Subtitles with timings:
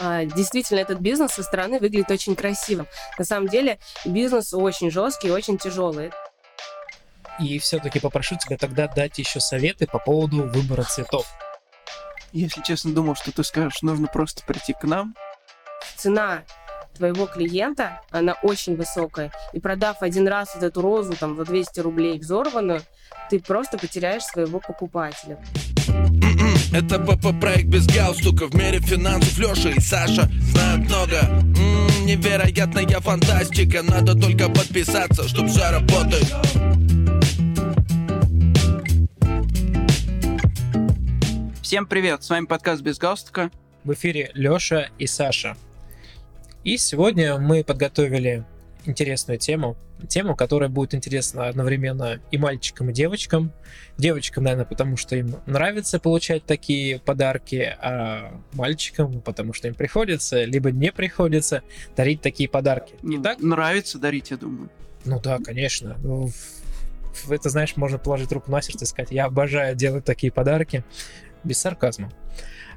[0.00, 2.86] А, действительно, этот бизнес со стороны выглядит очень красивым.
[3.18, 6.10] На самом деле бизнес очень жесткий и очень тяжелый.
[7.38, 11.26] И все-таки попрошу тебя тогда дать еще советы по поводу выбора цветов.
[12.32, 15.14] Если честно, думал, что ты скажешь, нужно просто прийти к нам.
[15.96, 16.44] Цена
[16.94, 19.32] твоего клиента, она очень высокая.
[19.52, 22.82] И продав один раз вот эту розу там за 200 рублей взорванную,
[23.28, 25.38] ты просто потеряешь своего покупателя.
[26.72, 28.46] Это ПП проект без галстука.
[28.46, 31.18] В мире финансов Леша и Саша знают много.
[31.18, 33.82] М-м, Невероятная фантастика.
[33.82, 36.32] Надо только подписаться, чтоб все работает.
[41.60, 43.50] Всем привет, с вами подкаст без галстука.
[43.82, 45.56] В эфире Леша и Саша.
[46.62, 48.44] И сегодня мы подготовили
[48.84, 49.76] интересную тему.
[50.08, 53.52] Тему, которая будет интересна одновременно и мальчикам, и девочкам.
[53.98, 60.44] Девочкам, наверное, потому что им нравится получать такие подарки, а мальчикам, потому что им приходится,
[60.44, 61.62] либо не приходится
[61.96, 62.94] дарить такие подарки.
[63.02, 63.40] Не Не так?
[63.40, 64.70] Нравится дарить, я думаю.
[65.04, 65.96] Ну да, конечно.
[66.02, 66.30] Ну,
[67.28, 70.84] это, знаешь, можно положить руку на сердце и сказать, я обожаю делать такие подарки.
[71.44, 72.12] Без сарказма.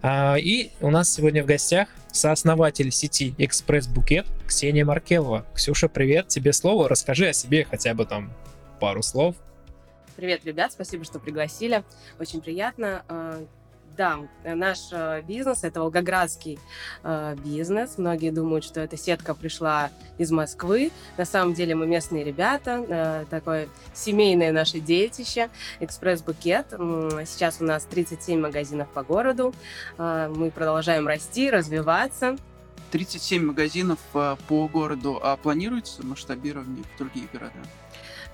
[0.05, 5.45] А, и у нас сегодня в гостях сооснователь сети Экспресс Букет Ксения Маркелова.
[5.55, 6.89] Ксюша, привет, тебе слово.
[6.89, 8.33] Расскажи о себе хотя бы там
[8.81, 9.37] пару слов.
[10.17, 11.85] Привет, ребят, спасибо, что пригласили.
[12.19, 13.03] Очень приятно.
[13.95, 16.57] Да, наш э, бизнес это волгоградский
[17.03, 17.99] э, бизнес.
[17.99, 20.91] Многие думают, что эта сетка пришла из Москвы.
[21.17, 22.83] На самом деле мы местные ребята.
[22.87, 25.49] э, Такое семейное наше детище.
[25.79, 26.67] Экспресс-букет.
[27.27, 29.53] Сейчас у нас 37 магазинов по городу.
[29.97, 32.35] Мы продолжаем расти, развиваться.
[32.91, 37.53] 37 магазинов по городу, а планируется масштабирование в другие города?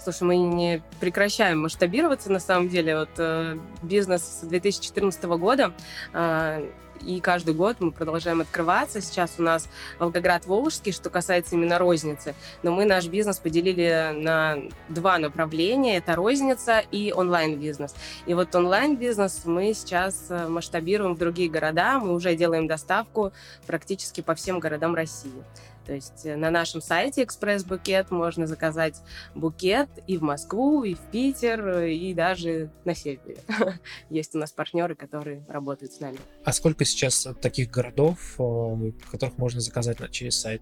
[0.02, 3.00] Слушай, мы не прекращаем масштабироваться, на самом деле.
[3.00, 5.74] Вот э, бизнес с 2014 года,
[6.14, 6.70] э,
[7.02, 9.02] и каждый год мы продолжаем открываться.
[9.02, 9.70] Сейчас у нас
[10.00, 12.36] Волгоград Волжский, что касается именно розницы.
[12.64, 14.58] Но мы наш бизнес поделили на
[14.90, 15.98] два направления.
[15.98, 17.96] Это розница и онлайн-бизнес.
[18.26, 22.00] И вот онлайн-бизнес мы сейчас э, масштабируем в другие города.
[22.00, 23.32] Мы уже делаем доставку
[23.66, 25.44] практически по всем городам России.
[25.90, 29.02] То есть э, на нашем сайте Экспресс Букет можно заказать
[29.34, 33.38] букет и в Москву, и в Питер, э, и даже на севере.
[34.12, 36.20] Есть у нас партнеры, которые работают с нами.
[36.46, 40.62] А сколько сейчас таких городов, э, которых можно заказать через сайт?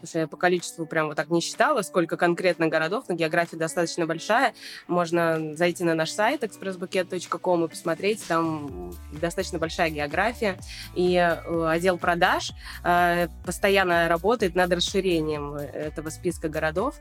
[0.00, 3.56] Потому что я по количеству прям вот так не считала, сколько конкретно городов, но география
[3.56, 4.54] достаточно большая.
[4.88, 10.56] Можно зайти на наш сайт expressbuket.com и посмотреть, там достаточно большая география.
[10.94, 12.52] И э, отдел продаж
[12.82, 16.94] э, постоянно работает над расширением этого списка городов.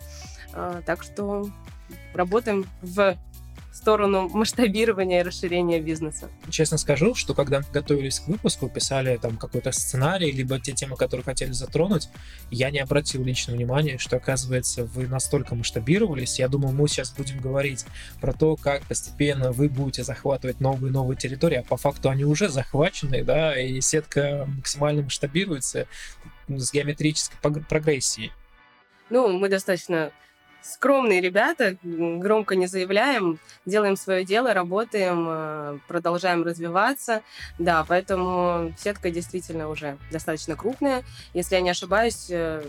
[0.54, 1.50] Э, Так что
[2.14, 3.16] работаем в
[3.80, 6.30] сторону масштабирования и расширения бизнеса.
[6.50, 10.98] Честно скажу, что когда мы готовились к выпуску, писали там какой-то сценарий, либо те темы,
[10.98, 12.10] которые хотели затронуть,
[12.52, 16.40] я не обратил лично внимания, что, оказывается, вы настолько масштабировались.
[16.40, 17.86] Я думал, мы сейчас будем говорить
[18.20, 22.26] про то, как постепенно вы будете захватывать новые и новые территории, а по факту они
[22.26, 25.88] уже захвачены, да, и сетка максимально масштабируется
[26.50, 28.34] с геометрической прогрессией.
[29.10, 30.12] Ну, мы достаточно
[30.62, 37.22] скромные ребята, громко не заявляем, делаем свое дело, работаем, э, продолжаем развиваться.
[37.58, 41.04] Да, поэтому сетка действительно уже достаточно крупная.
[41.34, 42.64] Если я не ошибаюсь, э,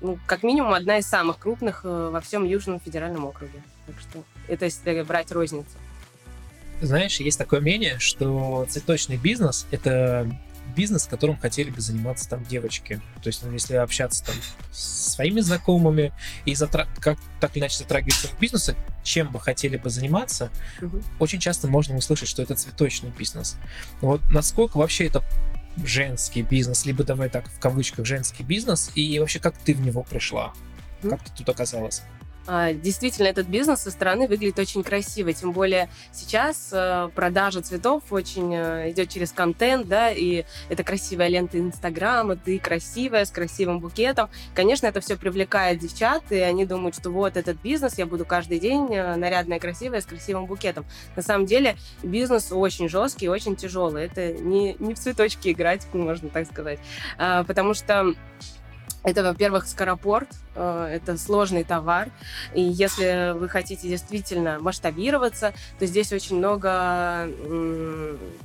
[0.00, 3.62] ну, как минимум одна из самых крупных э, во всем Южном федеральном округе.
[3.86, 5.70] Так что это если брать розницу.
[6.80, 10.28] Знаешь, есть такое мнение, что цветочный бизнес— это
[10.74, 13.00] бизнес, которым хотели бы заниматься там девочки.
[13.22, 14.34] То есть, ну, если общаться там
[14.72, 16.12] с своими знакомыми
[16.44, 20.50] и затра- как так или иначе затрагиваться в бизнеса, чем бы хотели бы заниматься,
[20.80, 21.02] Мгм.
[21.18, 23.56] очень часто можно услышать, что это цветочный бизнес.
[24.00, 25.22] Вот насколько вообще это
[25.84, 30.02] женский бизнес, либо давай так в кавычках женский бизнес, и вообще как ты в него
[30.02, 30.52] пришла?
[31.02, 31.10] Мгм.
[31.10, 32.02] Как ты тут оказалась?
[32.46, 35.32] А, Действительно, этот бизнес со стороны выглядит очень красиво.
[35.32, 41.28] Тем более сейчас э, продажа цветов очень э, идет через контент, да, и это красивая
[41.28, 44.28] лента Инстаграма, ты красивая, с красивым букетом.
[44.54, 48.58] Конечно, это все привлекает девчат, и они думают, что вот этот бизнес, я буду каждый
[48.58, 50.84] день э, нарядная, красивая, с красивым букетом.
[51.14, 54.04] На самом деле бизнес очень жесткий, очень тяжелый.
[54.04, 56.80] Это не, не в цветочки играть, можно так сказать.
[57.18, 58.14] А, Потому что
[59.04, 62.10] это, во-первых, скоропорт, э, это сложный товар,
[62.54, 67.28] и если вы хотите действительно масштабироваться, то здесь очень много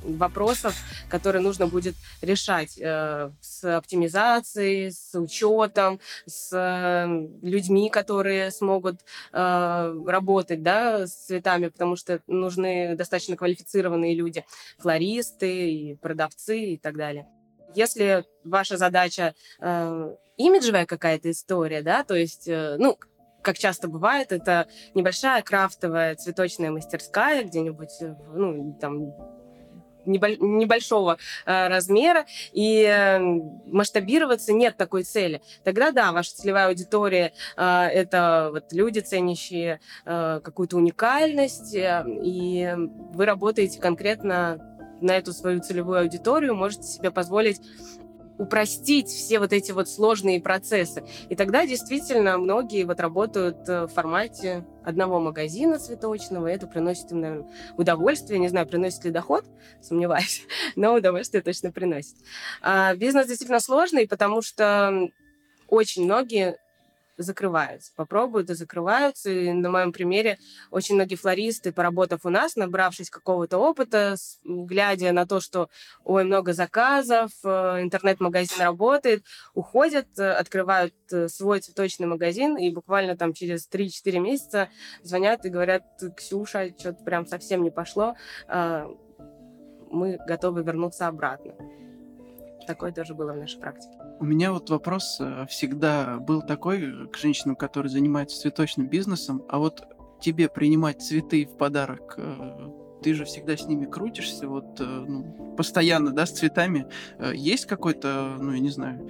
[0.02, 0.74] вопросов,
[1.08, 7.06] которые нужно будет решать э, с оптимизацией, с учетом, с э,
[7.42, 9.00] людьми, которые смогут
[9.32, 14.44] работать да, с цветами, потому что нужны достаточно квалифицированные люди,
[14.78, 17.26] флористы, и продавцы и так далее.
[17.74, 22.98] Если ваша задача э, имиджевая какая-то история, да, то есть, э, ну,
[23.42, 29.14] как часто бывает, это небольшая крафтовая цветочная мастерская где-нибудь, э, ну, там,
[30.04, 33.18] небольшого э, размера, и э,
[33.66, 35.42] масштабироваться нет такой цели.
[35.64, 44.77] Тогда, да, ваша целевая аудитория это вот люди, ценящие какую-то уникальность, и вы работаете конкретно
[45.00, 47.60] на эту свою целевую аудиторию, можете себе позволить
[48.38, 51.04] упростить все вот эти вот сложные процессы.
[51.28, 57.10] И тогда действительно многие вот работают э, в формате одного магазина цветочного, и это приносит
[57.10, 58.38] им, наверное, удовольствие.
[58.38, 59.44] Не знаю, приносит ли доход,
[59.82, 60.46] сомневаюсь,
[60.76, 62.14] но удовольствие точно приносит.
[62.62, 65.08] А бизнес действительно сложный, потому что
[65.66, 66.58] очень многие
[67.18, 67.92] закрываются.
[67.94, 69.30] Попробуют и закрываются.
[69.30, 70.38] И на моем примере
[70.70, 75.68] очень многие флористы, поработав у нас, набравшись какого-то опыта, глядя на то, что
[76.04, 79.24] ой, много заказов, э, интернет-магазин работает,
[79.54, 84.68] уходят, э, открывают э, свой цветочный магазин, и буквально там через 3-4 месяца
[85.02, 85.82] звонят и говорят,
[86.16, 88.14] Ксюша, что-то прям совсем не пошло,
[88.46, 88.86] а,
[89.90, 91.54] мы готовы вернуться обратно.
[92.68, 93.96] Такое тоже было в нашей практике.
[94.20, 99.42] У меня вот вопрос э, всегда был такой э, к женщинам, которые занимаются цветочным бизнесом.
[99.48, 99.82] А вот
[100.20, 102.68] тебе принимать цветы в подарок, э,
[103.02, 106.88] ты же всегда с ними крутишься, вот ну, постоянно, да, с цветами.
[107.32, 109.08] Есть какой-то, ну, я не знаю,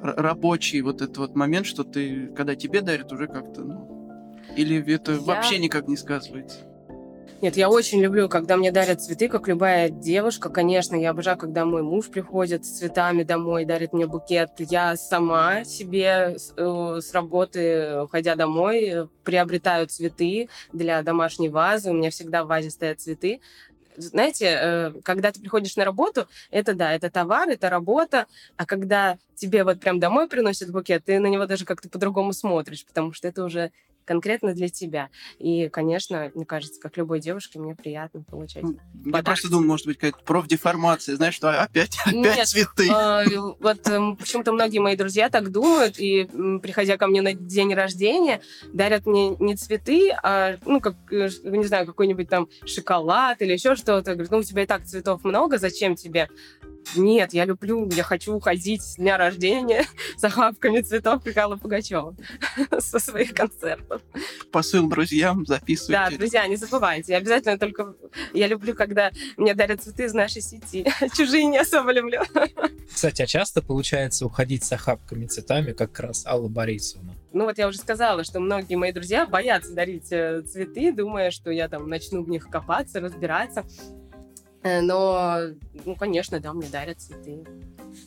[0.00, 5.12] рабочий вот этот вот момент, что ты, когда тебе дарят, уже как-то, ну, или это
[5.12, 5.20] я...
[5.20, 6.67] вообще никак не сказывается?
[7.40, 10.48] Нет, я очень люблю, когда мне дарят цветы, как любая девушка.
[10.48, 14.50] Конечно, я обожаю, когда мой муж приходит с цветами домой, дарит мне букет.
[14.58, 21.90] Я сама себе с э, работы, уходя домой, приобретаю цветы для домашней вазы.
[21.90, 23.40] У меня всегда в вазе стоят цветы
[23.96, 28.26] знаете, э, когда ты приходишь на работу, это да, это товар, это работа,
[28.56, 32.86] а когда тебе вот прям домой приносят букет, ты на него даже как-то по-другому смотришь,
[32.86, 33.72] потому что это уже
[34.08, 35.10] конкретно для тебя.
[35.38, 38.64] И, конечно, мне кажется, как любой девушке, мне приятно получать.
[38.64, 39.24] Я подарки.
[39.26, 42.88] просто думаю, может быть, какая-то профдеформация, знаешь, что опять, опять Нет, цветы.
[42.90, 43.24] Э,
[43.60, 46.24] вот э, почему-то многие мои друзья так думают, и
[46.62, 48.40] приходя ко мне на день рождения,
[48.72, 53.76] дарят мне не цветы, а, ну, как, э, не знаю, какой-нибудь там шоколад или еще
[53.76, 54.12] что-то.
[54.14, 56.28] Говорят, ну, у тебя и так цветов много, зачем тебе?
[56.96, 59.84] Нет, я люблю, я хочу уходить с дня рождения
[60.16, 62.16] с охапками цветов Михаила Пугачева
[62.78, 64.02] со своих концертов.
[64.50, 65.92] Посыл друзьям записывайте.
[65.92, 67.12] Да, друзья, не забывайте.
[67.12, 67.94] Я обязательно только...
[68.32, 70.86] Я люблю, когда мне дарят цветы из нашей сети.
[71.16, 72.22] Чужие не особо люблю.
[72.92, 77.14] Кстати, а часто получается уходить с охапками цветами, как раз Алла Борисовна?
[77.32, 81.50] Ну вот я уже сказала, что многие мои друзья боятся дарить э, цветы, думая, что
[81.50, 83.64] я там начну в них копаться, разбираться.
[84.68, 85.40] Э, но,
[85.84, 87.44] ну, конечно, да, мне дарят цветы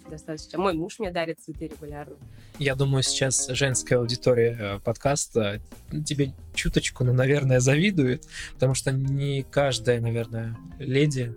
[0.10, 0.60] достаточно.
[0.60, 2.16] Мой муж мне дарит цветы регулярно.
[2.60, 5.60] Я думаю, сейчас женская аудитория э, подкаста
[6.06, 11.36] тебе чуточку, ну, наверное, завидует, потому что не каждая, наверное, леди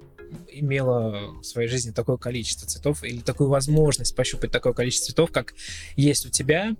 [0.50, 5.54] имела в своей жизни такое количество цветов или такую возможность пощупать такое количество цветов, как
[5.96, 6.76] есть у тебя.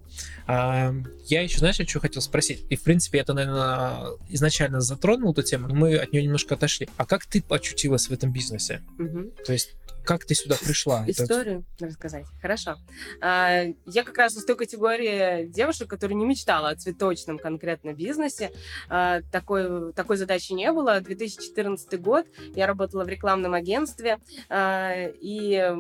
[0.47, 0.95] А,
[1.27, 2.65] я еще, знаешь, что хотел спросить?
[2.71, 6.89] И, в принципе, это, наверное, изначально затронул эту тему, но мы от нее немножко отошли.
[6.97, 8.83] А как ты очутилась в этом бизнесе?
[8.99, 9.33] Угу.
[9.47, 9.75] То есть
[10.05, 11.05] как ты сюда пришла?
[11.07, 11.87] Историю Это...
[11.87, 12.27] рассказать.
[12.41, 12.77] Хорошо.
[13.21, 18.53] А, я как раз из той категории девушек, которая не мечтала о цветочном конкретно бизнесе.
[18.89, 21.01] А, такой, такой задачи не было.
[21.01, 22.27] 2014 год.
[22.55, 24.19] Я работала в рекламном агентстве.
[24.49, 25.73] А, и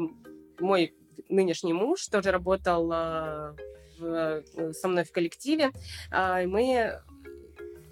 [0.58, 0.94] мой
[1.28, 5.70] нынешний муж тоже работал в, со мной в коллективе.
[6.10, 7.00] Мы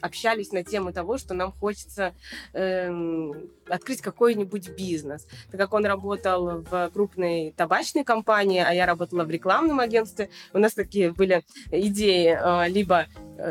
[0.02, 2.14] общались на тему того, что нам хочется
[2.52, 3.30] э,
[3.68, 5.26] открыть какой-нибудь бизнес.
[5.50, 10.58] Так как он работал в крупной табачной компании, а я работала в рекламном агентстве, у
[10.58, 13.06] нас такие были идеи э, либо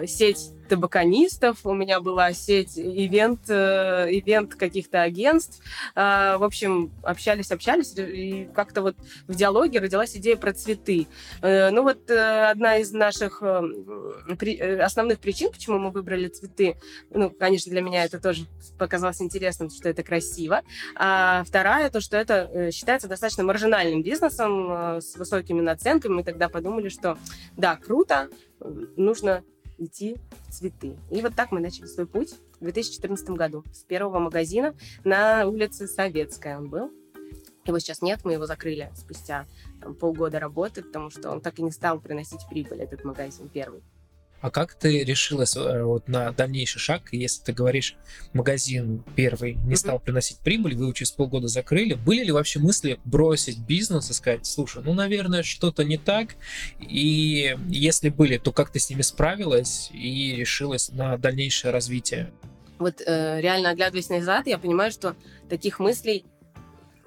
[0.05, 5.62] сеть табаконистов, у меня была сеть ивент, э, ивент каких-то агентств.
[5.95, 8.95] Э, в общем, общались, общались, и как-то вот
[9.27, 11.07] в диалоге родилась идея про цветы.
[11.41, 16.77] Э, ну вот одна из наших основных причин, почему мы выбрали цветы,
[17.10, 18.45] ну, конечно, для меня это тоже
[18.79, 20.62] показалось интересным, что это красиво.
[20.95, 26.13] А вторая, то, что это считается достаточно маржинальным бизнесом с высокими наценками.
[26.13, 27.17] Мы тогда подумали, что
[27.57, 28.29] да, круто,
[28.95, 29.43] нужно
[29.85, 30.97] идти в цветы.
[31.09, 33.63] И вот так мы начали свой путь в 2014 году.
[33.73, 36.91] С первого магазина на улице Советская он был.
[37.65, 39.45] Его сейчас нет, мы его закрыли спустя
[39.81, 43.83] там, полгода работы, потому что он так и не стал приносить прибыль, этот магазин первый.
[44.41, 47.95] А как ты решилась э, вот на дальнейший шаг, если ты говоришь,
[48.33, 53.60] магазин первый не стал приносить прибыль, вы через полгода закрыли, были ли вообще мысли бросить
[53.60, 56.36] бизнес и сказать, слушай, ну, наверное, что-то не так,
[56.79, 62.31] и если были, то как ты с ними справилась и решилась на дальнейшее развитие?
[62.79, 65.15] Вот э, реально оглядываясь назад, я понимаю, что
[65.50, 66.25] таких мыслей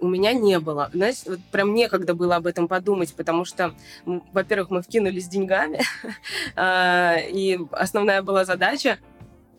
[0.04, 0.90] у меня не было.
[0.92, 5.80] Знаешь, вот прям некогда было об этом подумать, потому что, во-первых, мы вкинулись деньгами,
[6.56, 8.98] а, и основная была задача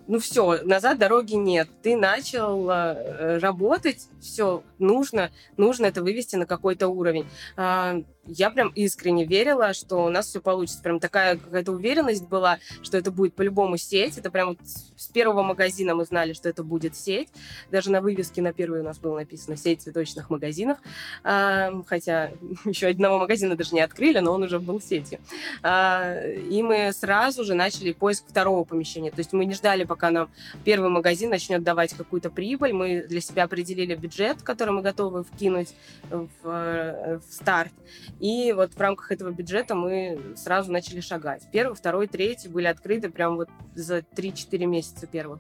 [0.07, 1.67] ну все, назад дороги нет.
[1.81, 7.25] Ты начал э, работать, все, нужно, нужно это вывести на какой-то уровень.
[7.57, 10.81] А, я прям искренне верила, что у нас все получится.
[10.81, 14.17] Прям такая какая-то уверенность была, что это будет по-любому сеть.
[14.17, 17.29] Это прям вот с первого магазина мы знали, что это будет сеть.
[17.71, 20.79] Даже на вывеске на первой у нас было написано «Сеть цветочных магазинов».
[21.23, 22.31] А, хотя
[22.65, 25.19] еще одного магазина даже не открыли, но он уже был сетью.
[25.61, 29.11] А, и мы сразу же начали поиск второго помещения.
[29.11, 30.29] То есть мы не ждали, пока нам
[30.63, 32.73] первый магазин начнет давать какую-то прибыль.
[32.73, 35.73] Мы для себя определили бюджет, который мы готовы вкинуть
[36.09, 37.73] в, в старт.
[38.19, 41.43] И вот в рамках этого бюджета мы сразу начали шагать.
[41.51, 45.39] Первый, второй, третий были открыты прям вот за 3-4 месяца первых.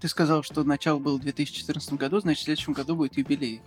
[0.00, 3.62] Ты сказал, что начало было в 2014 году, значит, в следующем году будет юбилей.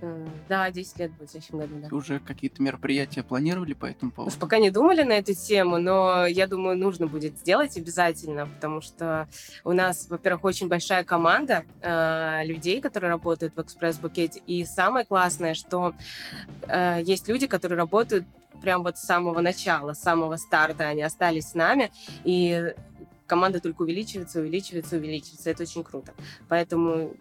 [0.00, 1.96] Э, да, 10 лет будет в следующем году, да.
[1.96, 4.34] Уже какие-то мероприятия планировали по этому поводу?
[4.34, 8.80] Уж пока не думали на эту тему, но я думаю, нужно будет сделать обязательно, потому
[8.80, 9.28] что
[9.64, 15.54] у нас, во-первых, очень большая команда э, людей, которые работают в экспресс-букете, и самое классное,
[15.54, 15.94] что
[16.68, 18.26] э, есть люди, которые работают
[18.60, 21.90] прям вот с самого начала, с самого старта, они остались с нами,
[22.24, 22.74] и
[23.26, 25.50] команда только увеличивается, увеличивается, увеличивается.
[25.50, 26.14] Это очень круто.
[26.48, 27.14] Поэтому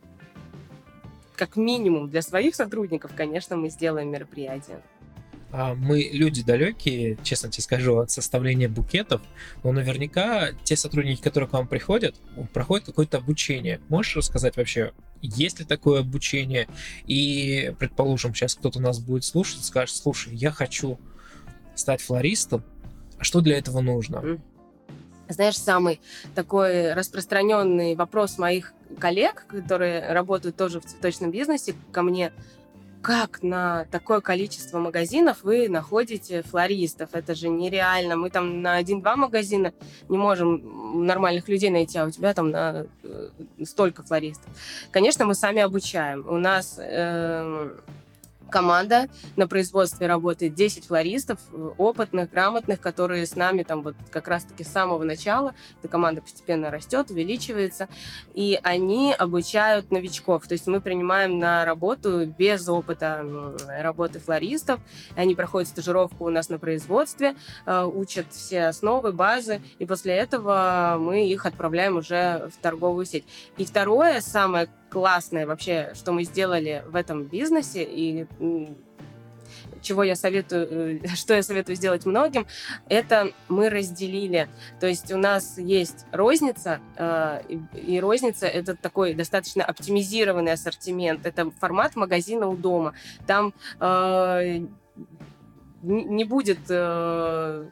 [1.36, 4.82] как минимум для своих сотрудников, конечно, мы сделаем мероприятие.
[5.52, 9.22] А, мы люди далекие, честно тебе скажу, от составления букетов,
[9.64, 12.16] но наверняка те сотрудники, которые к вам приходят,
[12.54, 13.80] проходят какое-то обучение.
[13.88, 16.68] Можешь рассказать вообще, есть ли такое обучение?
[17.06, 21.00] И, предположим, сейчас кто-то нас будет слушать, скажет, слушай, я хочу
[21.74, 22.64] стать флористом,
[23.18, 24.40] а что для этого нужно?
[25.28, 26.00] Знаешь, самый
[26.36, 32.32] такой распространенный вопрос моих коллег, которые работают тоже в цветочном бизнесе, ко мне,
[33.02, 37.10] как на такое количество магазинов вы находите флористов?
[37.14, 38.16] Это же нереально.
[38.16, 39.74] Мы там на один-два магазина
[40.10, 43.30] не можем нормальных людей найти, а у тебя там на э,
[43.64, 44.50] столько флористов.
[44.92, 46.26] Конечно, мы сами обучаем.
[46.28, 47.76] У нас э,
[48.56, 54.30] команда на производстве работает 10 флористов, э, опытных, грамотных, которые с нами там вот как
[54.30, 55.54] раз-таки с самого начала.
[55.80, 57.90] Эта команда постепенно растет, увеличивается,
[58.34, 60.48] и они обучают новичков.
[60.48, 63.26] То есть мы принимаем на работу без опыта
[63.68, 64.80] работы флористов.
[65.18, 67.36] Они проходят стажировку у нас на производстве,
[67.66, 73.26] э, учат все основы, базы, и после этого мы их отправляем уже в торговую сеть.
[73.58, 78.26] И второе, самое классное вообще, что мы сделали в этом бизнесе и
[79.82, 82.48] чего я советую, э, что я советую сделать многим,
[82.88, 84.48] это мы разделили.
[84.80, 87.42] То есть у нас есть розница, э,
[87.74, 91.26] и розница это такой достаточно оптимизированный ассортимент.
[91.26, 92.94] Это формат магазина у дома.
[93.28, 94.62] Там э,
[95.84, 96.60] не будет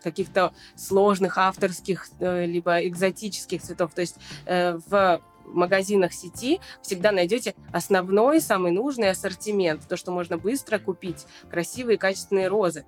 [0.03, 3.94] каких-то сложных авторских либо экзотических цветов.
[3.96, 10.80] То есть в магазинах сети всегда найдете основной, самый нужный ассортимент, то, что можно быстро
[10.80, 12.86] купить, красивые качественные розы.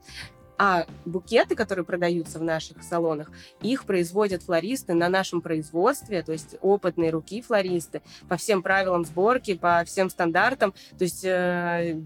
[0.57, 3.29] А букеты, которые продаются в наших салонах,
[3.61, 9.55] их производят флористы на нашем производстве, то есть опытные руки флористы, по всем правилам сборки,
[9.55, 10.73] по всем стандартам.
[10.97, 11.99] То есть э,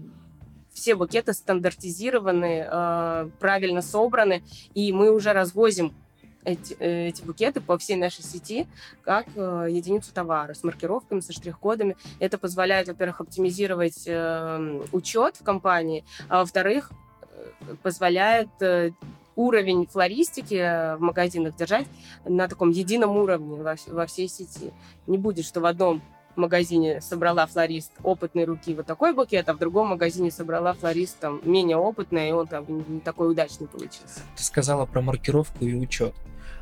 [0.72, 4.42] все букеты стандартизированы, э, правильно собраны,
[4.74, 5.94] и мы уже развозим
[6.44, 8.66] эти, э, эти букеты по всей нашей сети
[9.02, 11.96] как э, единицу товара с маркировками, со штрих-кодами.
[12.18, 16.90] Это позволяет, во-первых, оптимизировать э, учет в компании, а во-вторых,
[17.22, 18.90] э, позволяет э,
[19.36, 21.86] уровень флористики в магазинах держать
[22.24, 24.72] на таком едином уровне во, во всей сети.
[25.06, 26.02] Не будет, что в одном
[26.36, 31.40] магазине собрала флорист опытной руки вот такой букет, а в другом магазине собрала флорист там
[31.44, 34.20] менее опытный, и он там не такой удачный получился.
[34.36, 36.14] Ты сказала про маркировку и учет.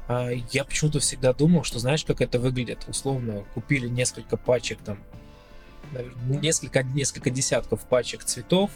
[0.09, 2.85] А, я почему-то всегда думал, что знаешь, как это выглядит.
[2.89, 4.99] Условно, купили несколько пачек там
[6.27, 8.71] несколько, несколько десятков пачек цветов,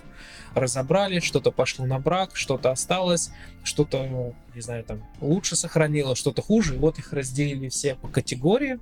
[0.54, 3.30] разобрали, что-то пошло на брак, что-то осталось,
[3.64, 8.78] что-то, не знаю, там лучше сохранило, что-то хуже, и вот их разделили все по категории,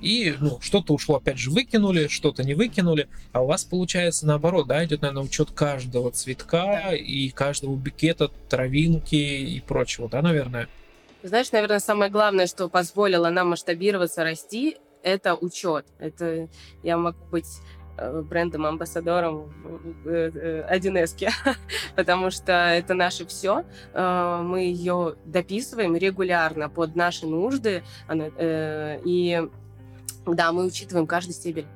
[0.00, 4.66] и ну, что-то ушло, опять же, выкинули, что-то не выкинули, а у вас получается наоборот,
[4.66, 10.68] да, идет, наверное, учет каждого цветка и каждого букета, травинки и прочего, да, наверное?
[11.24, 15.86] Знаешь, наверное, самое главное, что позволило нам масштабироваться, расти, это учет.
[15.98, 16.50] Это
[16.82, 17.48] я могу быть
[17.96, 19.50] э, брендом-амбассадором
[20.04, 21.30] 1С, э, э,
[21.96, 23.64] потому что это наше все.
[23.94, 29.48] Мы ее дописываем регулярно под наши нужды, и
[30.26, 31.66] да, мы учитываем каждый стебель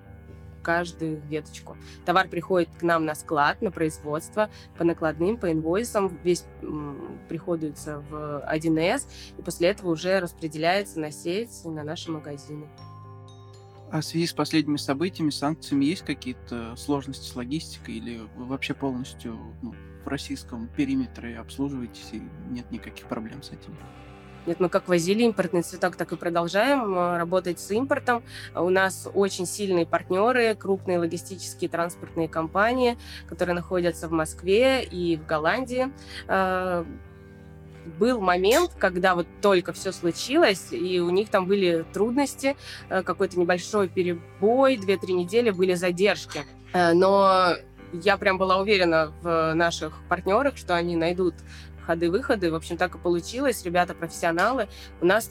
[0.68, 1.78] каждую веточку.
[2.04, 6.44] Товар приходит к нам на склад, на производство, по накладным, по инвойсам, весь
[7.26, 9.06] приходится в 1С,
[9.38, 12.68] и после этого уже распределяется на сеть, на наши магазины.
[13.90, 18.74] А в связи с последними событиями, санкциями, есть какие-то сложности с логистикой или вы вообще
[18.74, 19.72] полностью ну,
[20.04, 22.20] в российском периметре обслуживаетесь и
[22.50, 23.74] нет никаких проблем с этим?
[24.48, 28.22] Нет, мы как возили импортный цветок, так и продолжаем э, работать с импортом.
[28.54, 32.96] У нас очень сильные партнеры, крупные логистические транспортные компании,
[33.28, 35.92] которые находятся в Москве и в Голландии
[36.28, 36.84] э,
[37.98, 42.56] был момент, когда вот только все случилось, и у них там были трудности,
[42.88, 46.46] э, какой-то небольшой перебой, 2-3 недели были задержки.
[46.72, 47.54] Но
[47.92, 51.34] я прям была уверена в наших партнерах, что они найдут
[51.88, 52.52] ходы-выходы.
[52.52, 53.64] В общем, так и получилось.
[53.64, 54.68] Ребята профессионалы.
[55.00, 55.30] У нас,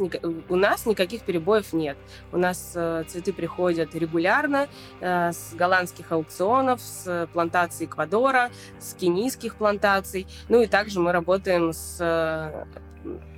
[0.49, 1.97] у нас никаких перебоев нет.
[2.31, 4.67] У нас э, цветы приходят регулярно
[4.99, 8.49] э, с голландских аукционов, с плантаций Эквадора,
[8.79, 10.25] с кенийских плантаций.
[10.49, 12.65] Ну и также мы работаем с э,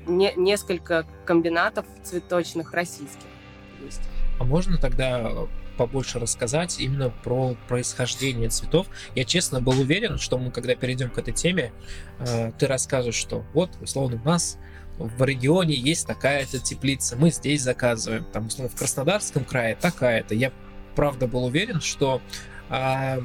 [0.08, 3.28] не, несколько комбинатов цветочных российских.
[4.40, 5.30] А можно тогда
[5.80, 8.88] побольше рассказать именно про происхождение цветов.
[9.16, 11.72] Я честно был уверен, что мы, когда перейдем к этой теме,
[12.20, 14.58] э, ты расскажешь, что вот, условно, у нас
[14.98, 20.36] в регионе есть такая-то теплица, мы здесь заказываем, там, условно, в Краснодарском крае такая-то.
[20.36, 20.52] Я,
[20.96, 22.22] правда, был уверен, что
[22.70, 23.20] а,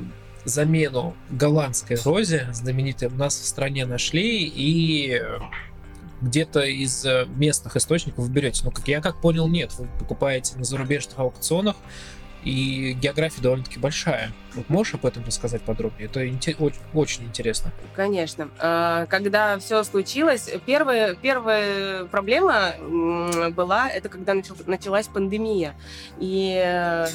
[0.44, 5.20] замену голландской розе знаменитой у нас в стране нашли и
[6.20, 8.64] где-то из э, местных источников вы берете.
[8.64, 9.72] Но, как я как понял, нет.
[9.78, 11.76] Вы покупаете на зарубежных аукционах
[12.44, 14.32] и география довольно-таки большая.
[14.54, 16.06] Вот можешь об этом рассказать подробнее?
[16.06, 17.72] Это очень, очень интересно.
[17.96, 18.50] Конечно.
[18.58, 22.74] А, когда все случилось, первая, первая проблема
[23.50, 24.34] была, это когда
[24.66, 25.74] началась пандемия.
[26.18, 27.06] И э,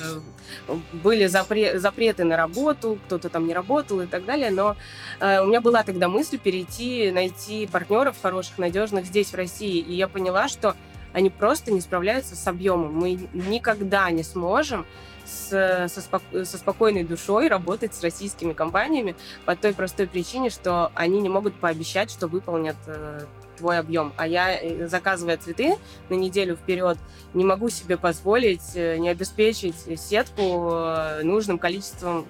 [0.93, 4.49] были запре запреты на работу, кто-то там не работал и так далее.
[4.49, 4.75] Но
[5.19, 9.77] э, у меня была тогда мысль перейти, найти партнеров хороших, надежных здесь, в России.
[9.77, 10.75] И я поняла, что
[11.13, 12.93] они просто не справляются с объемом.
[12.93, 14.86] Мы никогда не сможем
[15.29, 19.15] с, со, спок, со спокойной душой работать с российскими компаниями
[19.45, 23.21] по той простой причине, что они не могут пообещать, что выполнят э,
[23.59, 24.13] твой объем.
[24.17, 25.75] А я, э, заказывая цветы
[26.09, 26.97] на неделю вперед,
[27.33, 32.25] не могу себе позволить э, не обеспечить сетку э, нужным количеством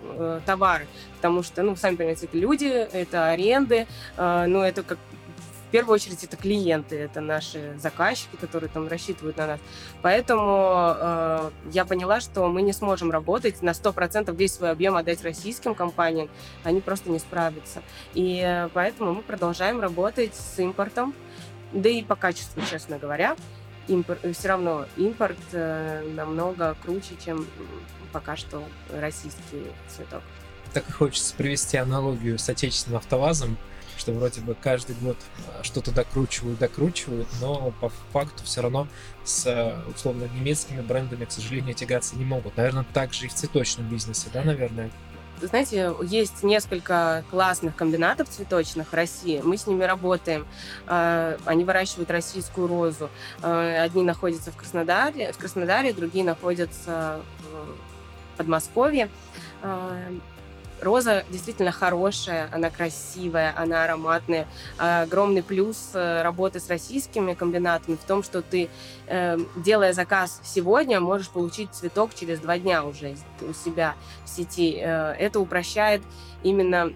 [0.46, 0.84] товара.
[1.18, 4.98] Потому что, ну, сами понимаете, это люди, это аренды, ну, это как
[5.70, 9.60] в первую очередь это клиенты, это наши заказчики, которые там рассчитывают на нас.
[10.02, 15.24] Поэтому э, я поняла, что мы не сможем работать на 100% весь свой объем отдать
[15.24, 16.28] российским компаниям,
[16.64, 17.84] они просто не справятся.
[18.16, 21.14] И э, поэтому мы продолжаем работать с импортом,
[21.72, 23.36] да и по качеству, честно говоря.
[23.88, 27.46] Импорт, все равно импорт э, намного круче, чем
[28.12, 30.24] пока что российский цветок.
[30.74, 33.56] Так хочется привести аналогию с отечественным автовазом
[34.00, 38.88] что вроде бы каждый год а, что-то докручивают, докручивают, но по факту все равно
[39.26, 42.56] с а, условно немецкими брендами, к сожалению, тягаться не могут.
[42.58, 44.90] Наверное, так же и в цветочном бизнесе, да, наверное?
[45.42, 49.40] знаете, есть несколько классных комбинатов цветочных в России.
[49.42, 50.46] Мы с ними работаем.
[50.88, 53.10] А, они выращивают российскую розу.
[53.42, 59.10] Одни находятся в Краснодаре, в Краснодаре, другие находятся в Подмосковье.
[60.82, 64.48] Роза действительно хорошая, она красивая, она ароматная.
[64.78, 68.70] Огромный плюс э, работы с российскими комбинатами в том, что ты,
[69.08, 74.80] эм, делая заказ сегодня, можешь получить цветок через два дня уже у себя в сети.
[74.80, 76.02] Э, это упрощает
[76.44, 76.94] именно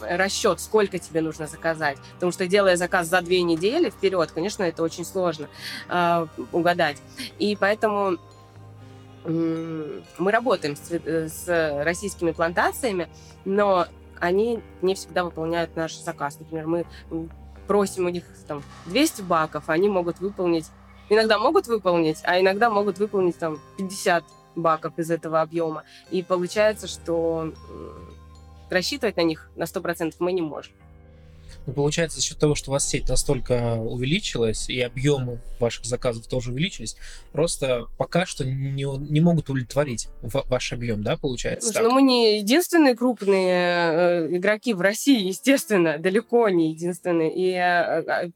[0.00, 1.98] расчет, сколько тебе нужно заказать.
[2.14, 5.48] Потому что делая заказ за две недели вперед, конечно, это очень сложно
[5.88, 6.98] э, угадать.
[7.38, 8.18] И поэтому
[9.26, 13.08] мы работаем с, э, с российскими плантациями,
[13.44, 13.86] но
[14.20, 16.38] они не всегда выполняют наш заказ.
[16.38, 16.86] Например, мы
[17.66, 20.66] просим у них там 200 баков, они могут выполнить,
[21.08, 25.84] иногда могут выполнить, а иногда могут выполнить там 50 баков из этого объема.
[26.10, 27.52] И получается, что
[28.70, 30.74] рассчитывать на них на 100% мы не можем.
[31.66, 36.26] Ну, получается, за счет того, что у вас сеть настолько увеличилась, и объемы ваших заказов
[36.26, 36.96] тоже увеличились,
[37.32, 41.72] просто пока что не, не могут удовлетворить ваш объем, да, получается?
[41.72, 47.34] Слушай, ну мы не единственные крупные э, игроки в России, естественно, далеко не единственные.
[47.34, 48.30] И э,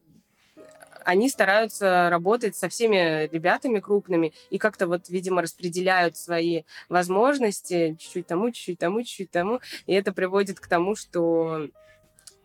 [1.03, 8.27] они стараются работать со всеми ребятами крупными и как-то вот, видимо, распределяют свои возможности чуть-чуть
[8.27, 11.67] тому, чуть-чуть тому, чуть-чуть тому, и это приводит к тому, что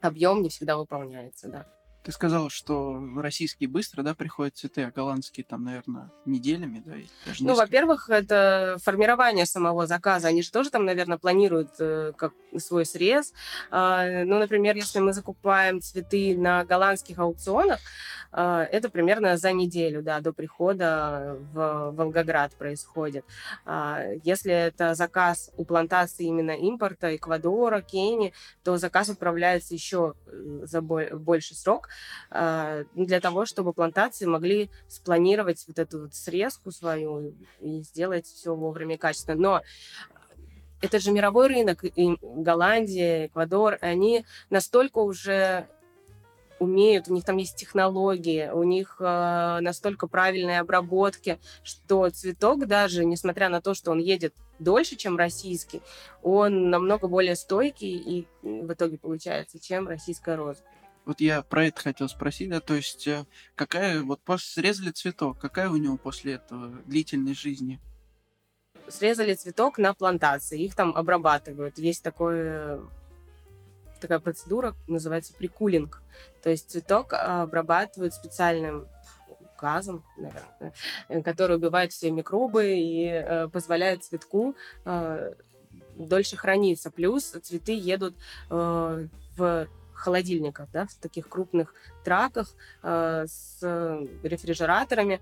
[0.01, 1.76] объем не всегда выполняется, да.
[2.07, 6.93] Ты сказал, что российские быстро, да, приходят цветы, а голландские там, наверное, неделями, да?
[7.27, 10.29] Даже ну, во-первых, это формирование самого заказа.
[10.29, 13.33] Они же тоже там, наверное, планируют э, как свой срез.
[13.73, 17.81] Э, ну, например, если мы закупаем цветы на голландских аукционах,
[18.33, 23.25] э, это примерно за неделю, да, до прихода в Волгоград происходит.
[23.65, 30.61] Э, если это заказ у плантации именно импорта, Эквадора, Кении, то заказ отправляется еще э,
[30.63, 31.89] за больше срок.
[32.31, 38.55] А, для того, чтобы плантации могли спланировать вот эту вот срезку свою и сделать все
[38.55, 39.41] вовремя и качественно.
[39.41, 39.63] Но
[40.81, 45.69] это же мировой рынок, и Голландия, Эквадор, они настолько уже
[46.59, 53.05] умеют, у них там есть технологии, у них э, настолько правильные обработки, что цветок даже,
[53.05, 55.83] несмотря на то, что он едет дольше, чем российский,
[56.23, 60.63] он намного более стойкий и в итоге получается, чем российская роза.
[61.07, 65.39] Вот я про это хотел спросить, да, то есть э, какая, вот после срезали цветок,
[65.39, 67.81] какая у него после этого длительность жизни?
[68.89, 71.79] Срезали цветок на плантации, их там обрабатывают.
[71.79, 72.81] Есть такой,
[74.01, 76.03] такая процедура, называется прикулинг.
[76.43, 78.89] То есть цветок обрабатывают специальным
[79.61, 80.73] газом, наверное,
[81.09, 85.35] э, который убивает все микробы и э, позволяет цветку э,
[85.95, 86.91] дольше храниться.
[86.91, 88.17] Плюс цветы едут
[88.51, 93.59] э, в холодильниках, да, в таких крупных траках э, с
[94.23, 95.21] рефрижераторами.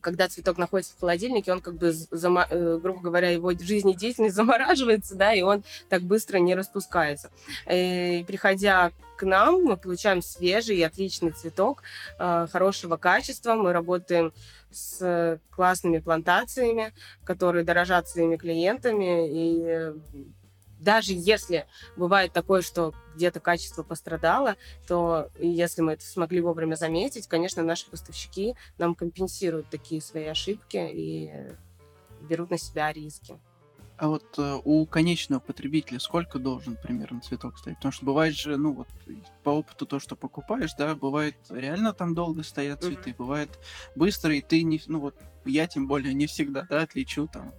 [0.00, 5.14] Когда цветок находится в холодильнике, он как бы, зама, э, грубо говоря, его жизнедеятельность замораживается,
[5.14, 7.30] да, и он так быстро не распускается.
[7.66, 11.82] Э, и приходя к нам, мы получаем свежий и отличный цветок
[12.18, 13.54] э, хорошего качества.
[13.54, 14.32] Мы работаем
[14.70, 16.92] с классными плантациями,
[17.24, 19.92] которые дорожат своими клиентами и
[20.84, 21.66] даже если
[21.96, 27.90] бывает такое, что где-то качество пострадало, то если мы это смогли вовремя заметить, конечно, наши
[27.90, 31.32] поставщики нам компенсируют такие свои ошибки и
[32.20, 33.38] берут на себя риски.
[33.96, 37.78] А вот э, у конечного потребителя сколько должен примерно цветок стоять?
[37.78, 38.88] Потому что бывает же, ну вот
[39.44, 43.16] по опыту то, что покупаешь, да, бывает реально там долго стоят цветы, mm-hmm.
[43.16, 43.50] бывает
[43.94, 47.54] быстро, и ты не, ну вот я тем более не всегда, да, отличу там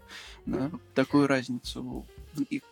[0.46, 2.06] да, такую разницу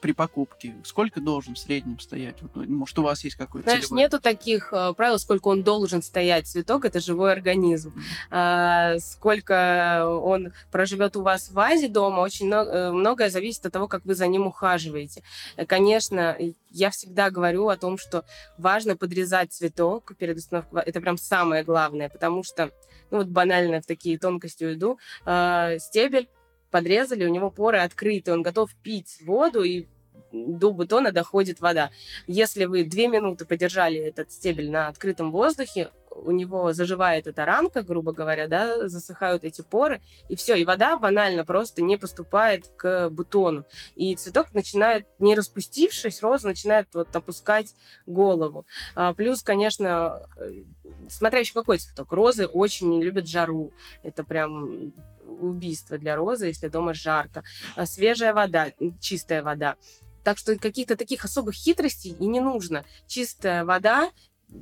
[0.02, 0.76] при покупке?
[0.84, 2.42] Сколько должен в среднем стоять?
[2.42, 4.04] Вот, ну, может, у вас есть какой-то Знаешь, целевой...
[4.04, 6.48] нету таких э, правил, сколько он должен стоять.
[6.48, 7.94] Цветок— это живой организм.
[8.30, 13.74] А, сколько он проживет у вас в вазе дома, очень много, э, многое зависит от
[13.74, 15.24] того, как вы за ним ухаживаете.
[15.68, 16.38] Конечно,
[16.70, 18.26] я всегда говорю о том, что
[18.58, 20.84] важно подрезать цветок перед установкой.
[20.84, 22.72] Это прям самое главное, потому что,
[23.12, 26.30] ну вот банально в такие тонкости уйду, э, стебель
[26.74, 29.86] подрезали, у него поры открыты, он готов пить воду, и
[30.32, 31.92] до бутона доходит вода.
[32.26, 37.84] Если вы две минуты подержали этот стебель на открытом воздухе, у него заживает эта рамка,
[37.84, 43.10] грубо говоря, да, засыхают эти поры, и все, и вода банально просто не поступает к
[43.10, 43.66] бутону.
[43.96, 47.74] И цветок начинает, не распустившись, роза начинает вот опускать
[48.06, 48.66] голову.
[48.96, 50.64] А, плюс, конечно, э,
[51.10, 52.12] смотря еще какой цветок.
[52.12, 53.72] Розы очень не любят жару.
[54.04, 54.94] Это прям
[55.34, 57.44] убийство для розы, если дома жарко.
[57.76, 59.76] А свежая вода, чистая вода.
[60.24, 62.86] Так что каких-то таких особых хитростей и не нужно.
[63.08, 64.12] Чистая вода,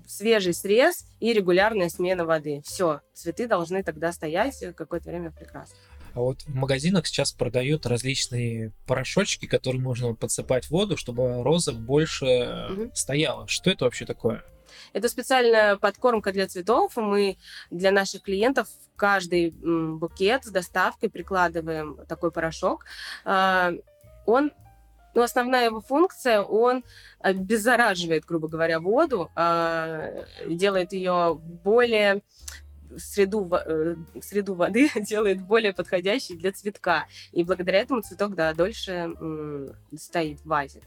[0.08, 2.62] свежий срез и регулярная смена воды.
[2.66, 5.76] Все, цветы должны тогда стоять какое-то время прекрасно.
[6.14, 11.72] А вот в магазинах сейчас продают различные порошочки, которые можно подсыпать в воду, чтобы роза
[11.72, 12.92] больше угу.
[12.94, 13.48] стояла.
[13.48, 14.44] Что это вообще такое?
[14.94, 16.96] Это специальная подкормка для цветов.
[16.98, 17.38] Мы
[17.70, 22.86] для наших клиентов каждый букет с доставкой прикладываем такой порошок.
[23.26, 23.74] А,
[24.26, 24.52] он
[25.14, 26.84] ну, основная его функция, он
[27.20, 32.22] обеззараживает, грубо говоря, воду, а, делает ее более
[32.98, 37.08] среду, э, среду воды делает более подходящей для цветка.
[37.32, 39.12] И благодаря этому цветок, да, дольше
[39.98, 40.82] стоит в вазе.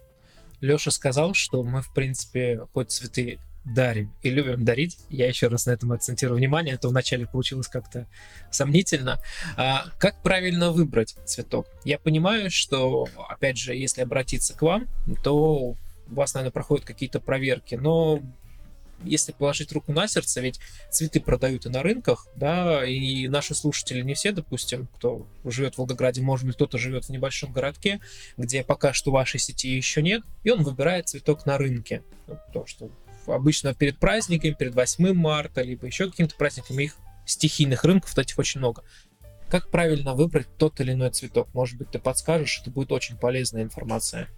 [0.61, 4.99] Леша сказал, что мы, в принципе, хоть цветы дарим и любим дарить.
[5.09, 8.07] Я еще раз на этом акцентирую внимание, а то вначале получилось как-то
[8.51, 9.21] сомнительно.
[9.57, 11.67] А как правильно выбрать цветок?
[11.85, 14.87] Я понимаю, что, опять же, если обратиться к вам,
[15.23, 15.77] то у
[16.09, 18.21] вас, наверное, проходят какие-то проверки, но
[19.03, 24.03] если положить руку на сердце, ведь цветы продают и на рынках, да, и наши слушатели
[24.03, 28.01] не все, допустим, кто живет в Волгограде, может быть, кто-то живет в небольшом городке,
[28.37, 32.67] где пока что вашей сети еще нет, и он выбирает цветок на рынке, ну, потому
[32.67, 32.91] что
[33.27, 38.61] обычно перед праздниками, перед 8 марта, либо еще каким-то праздником, их стихийных рынков, этих очень
[38.61, 38.85] много.
[39.49, 41.49] Как правильно выбрать тот или иной цветок?
[41.55, 44.29] Может быть, ты подскажешь, это будет очень полезная информация.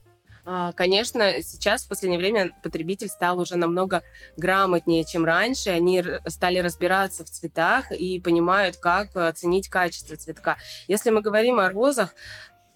[0.48, 4.02] А, конечно, сейчас в последнее время потребитель стал уже намного
[4.36, 5.70] грамотнее, чем раньше.
[5.70, 10.56] Они стали разбираться в цветах и понимают, как оценить качество цветка.
[10.86, 12.14] Если мы говорим о розах,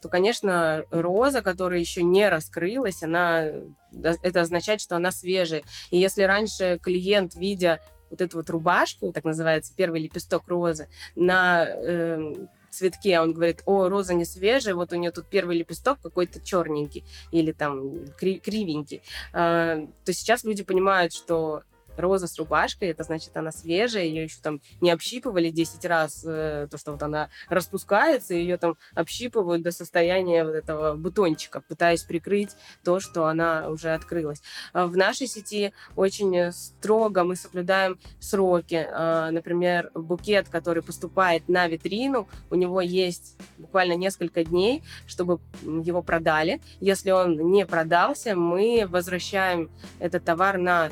[0.00, 3.46] то, конечно, роза, которая еще не раскрылась, она,
[3.92, 5.62] это означает, что она свежая.
[5.90, 11.64] И если раньше клиент, видя вот эту вот рубашку, так называется, первый лепесток розы, на
[11.66, 12.32] э,
[12.70, 17.04] цветке, он говорит, о, роза не свежая, вот у нее тут первый лепесток какой-то черненький
[17.30, 21.62] или там кривенький, э, то сейчас люди понимают, что
[22.00, 26.68] роза с рубашкой, это значит, она свежая, ее еще там не общипывали 10 раз, э,
[26.70, 32.50] то, что вот она распускается, ее там общипывают до состояния вот этого бутончика, пытаясь прикрыть
[32.84, 34.42] то, что она уже открылась.
[34.72, 38.86] А в нашей сети очень строго мы соблюдаем сроки.
[38.90, 46.02] А, например, букет, который поступает на витрину, у него есть буквально несколько дней, чтобы его
[46.02, 46.60] продали.
[46.80, 50.90] Если он не продался, мы возвращаем этот товар на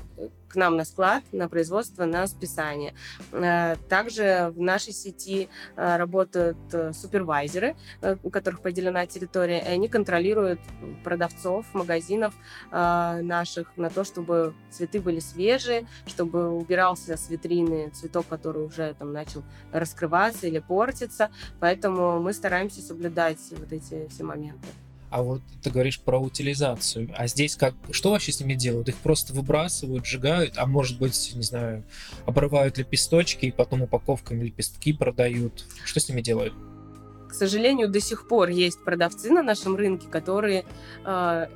[0.49, 2.95] к нам на склад, на производство, на списание.
[3.33, 7.77] Э, также в нашей сети э, работают э, супервайзеры,
[8.23, 10.61] у которых поделена территория, и они контролируют
[11.05, 12.35] продавцов, магазинов
[12.71, 19.13] наших на то, чтобы цветы были свежие, чтобы убирался с витрины цветок, который уже там
[19.13, 21.31] начал раскрываться или портиться.
[21.61, 24.69] Поэтому мы стараемся соблюдать вот эти все моменты.
[25.11, 27.11] А вот ты говоришь про утилизацию.
[27.17, 28.89] А здесь как, что вообще с ними делают?
[28.89, 31.85] Их просто выбрасывают, сжигают, а может быть, не знаю,
[32.27, 35.65] обрывают лепесточки и потом упаковками лепестки продают.
[35.85, 36.55] Что с ними делают?
[37.29, 40.65] К сожалению, до сих пор есть продавцы на нашем рынке, которые
[41.05, 41.47] э,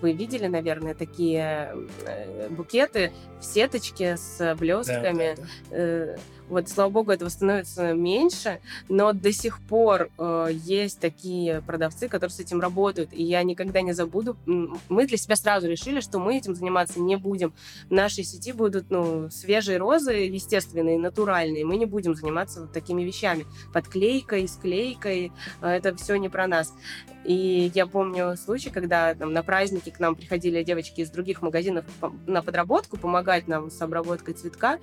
[0.00, 5.36] вы видели, наверное, такие э, букеты в сеточке с блестками.
[5.36, 6.16] Да, да, да.
[6.48, 12.34] Вот, слава богу, этого становится меньше, но до сих пор э, есть такие продавцы, которые
[12.34, 14.36] с этим работают, и я никогда не забуду.
[14.46, 17.52] Мы для себя сразу решили, что мы этим заниматься не будем.
[17.88, 21.64] В нашей сети будут ну, свежие розы, естественные, натуральные.
[21.64, 23.44] Мы не будем заниматься вот такими вещами.
[23.72, 25.32] Подклейкой, склейкой.
[25.60, 26.72] Э, это все не про нас.
[27.24, 31.84] И я помню случай, когда там, на праздники к нам приходили девочки из других магазинов
[32.26, 34.78] на подработку помогать нам с обработкой цветка.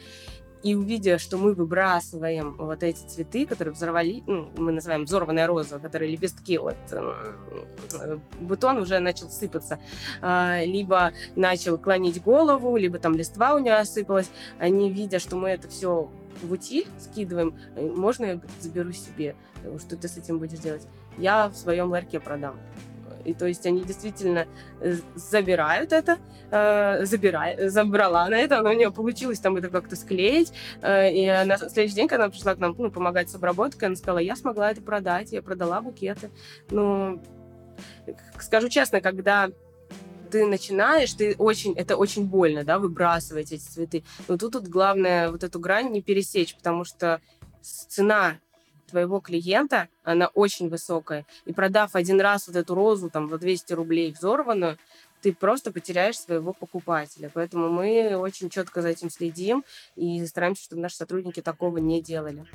[0.63, 5.77] И увидя, что мы выбрасываем вот эти цветы, которые взорвали, ну, мы называем взорванная роза,
[5.77, 9.79] которые лепестки, вот, э, бутон уже начал сыпаться,
[10.21, 15.49] э, либо начал клонить голову, либо там листва у него осыпалась, они, видя, что мы
[15.49, 16.09] это все
[16.41, 19.35] в утиль скидываем, «Э, можно я заберу себе,
[19.79, 20.87] что ты с этим будешь делать?
[21.17, 22.55] Я в своем ларьке продам.
[23.25, 24.47] И то есть они действительно
[24.81, 26.17] э, забирают это,
[26.51, 30.53] э, забрала на это, но у нее получилось там это как-то склеить.
[30.81, 33.95] Э, и на следующий день, когда она пришла к нам ну, помогать с обработкой, она
[33.95, 36.29] сказала, я смогла это продать, я продала букеты.
[36.69, 37.21] Ну,
[38.39, 39.49] скажу честно, когда
[40.31, 44.03] ты начинаешь, ты очень, это очень больно, да, выбрасывать эти цветы.
[44.27, 47.21] Но тут, тут главное вот эту грань не пересечь, потому что
[47.61, 48.39] цена
[48.93, 51.25] твоего клиента, она очень высокая.
[51.45, 54.77] И продав один раз вот эту розу там за 200 рублей взорванную,
[55.21, 57.31] ты просто потеряешь своего покупателя.
[57.33, 59.63] Поэтому мы очень четко за этим следим
[59.95, 62.45] и стараемся, чтобы наши сотрудники такого не делали.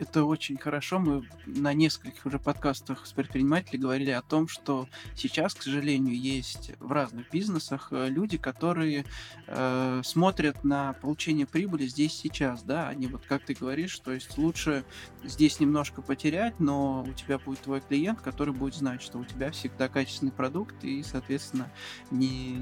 [0.00, 0.98] Это очень хорошо.
[0.98, 6.72] Мы на нескольких уже подкастах с предпринимателями говорили о том, что сейчас, к сожалению, есть
[6.80, 9.04] в разных бизнесах э, люди, которые
[9.46, 14.38] э, смотрят на получение прибыли здесь сейчас, да, они вот как ты говоришь, то есть
[14.38, 14.84] лучше
[15.22, 19.50] здесь немножко потерять, но у тебя будет твой клиент, который будет знать, что у тебя
[19.50, 21.70] всегда качественный продукт и, соответственно,
[22.10, 22.58] не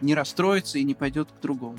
[0.00, 1.78] не расстроится и не пойдет к другому.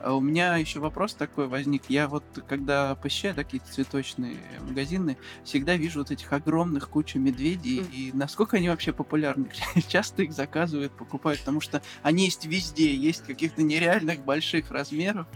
[0.00, 1.84] А у меня еще вопрос такой возник.
[1.88, 7.80] Я вот, когда посещаю такие цветочные магазины, всегда вижу вот этих огромных кучу медведей.
[7.80, 7.92] Mm.
[7.92, 9.48] И насколько они вообще популярны?
[9.88, 15.26] Часто их заказывают, покупают, потому что они есть везде, есть каких-то нереальных больших размеров.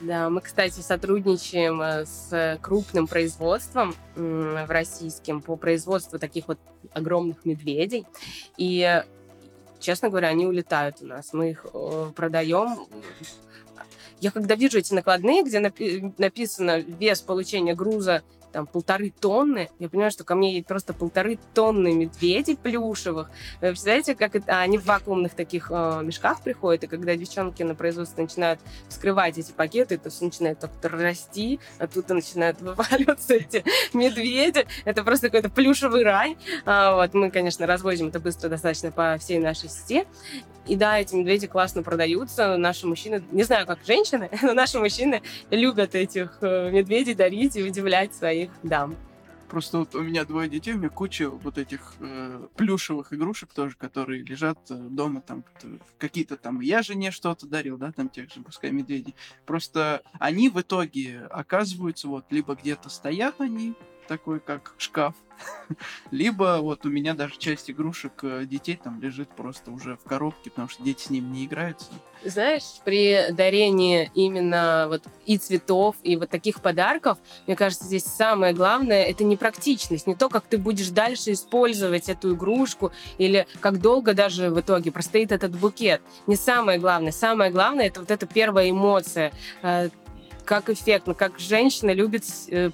[0.00, 6.58] Да, мы, кстати, сотрудничаем э, с крупным производством в российском по производству таких вот
[6.92, 8.06] огромных медведей.
[8.58, 9.02] И
[9.80, 11.32] честно говоря, они улетают у нас.
[11.32, 12.86] Мы их э, продаем
[14.20, 18.22] я когда вижу эти накладные, где написано вес получения груза
[18.56, 19.68] там полторы тонны.
[19.78, 23.28] Я понимаю, что ко мне едет просто полторы тонны медведей плюшевых.
[23.60, 24.60] Вы представляете, как это...
[24.60, 29.52] Они в вакуумных таких э, мешках приходят, и когда девчонки на производстве начинают вскрывать эти
[29.52, 34.66] пакеты, то все начинает так-то расти, оттуда начинают вываливаться эти медведи.
[34.86, 36.38] Это просто какой-то плюшевый рай.
[36.64, 37.12] А, вот.
[37.12, 40.06] Мы, конечно, развозим это быстро достаточно по всей нашей сети.
[40.66, 42.56] И да, эти медведи классно продаются.
[42.56, 47.62] Наши мужчины, не знаю, как женщины, но наши мужчины любят этих э, медведей дарить и
[47.62, 48.96] удивлять своих дам.
[49.48, 53.76] Просто вот у меня двое детей, у меня куча вот этих э, плюшевых игрушек тоже,
[53.76, 55.44] которые лежат э, дома, там
[55.98, 59.14] какие-то там, я жене что-то дарил, да, там тех же, пускай медведей.
[59.44, 63.74] Просто они в итоге оказываются вот либо где-то стоят они,
[64.06, 65.14] такой как шкаф,
[66.10, 70.50] Либо вот у меня даже часть игрушек э, детей там лежит просто уже в коробке,
[70.50, 71.86] потому что дети с ним не играются.
[72.24, 78.54] Знаешь, при дарении именно вот и цветов, и вот таких подарков, мне кажется, здесь самое
[78.54, 83.80] главное— это не практичность, не то, как ты будешь дальше использовать эту игрушку, или как
[83.80, 86.02] долго даже в итоге простоит этот букет.
[86.26, 87.12] Не самое главное.
[87.12, 89.90] Самое главное— это вот эта первая эмоция э,
[90.46, 92.70] как эффектно, как женщина любит, э,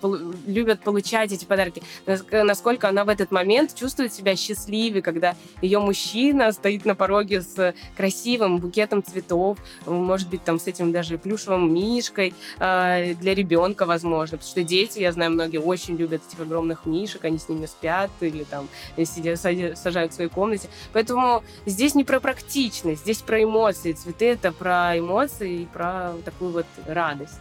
[0.47, 1.83] любят получать эти подарки,
[2.31, 7.75] насколько она в этот момент чувствует себя счастливее, когда ее мужчина стоит на пороге с
[7.97, 14.37] красивым букетом цветов, может быть, там с этим даже плюшевым мишкой э, для ребенка, возможно,
[14.37, 18.11] потому что дети, я знаю, многие очень любят этих огромных мишек, они с ними спят
[18.21, 19.41] или там сидят,
[19.79, 24.99] сажают в своей комнате, поэтому здесь не про практичность, здесь про эмоции, цветы это про
[24.99, 27.41] эмоции и про такую вот радость.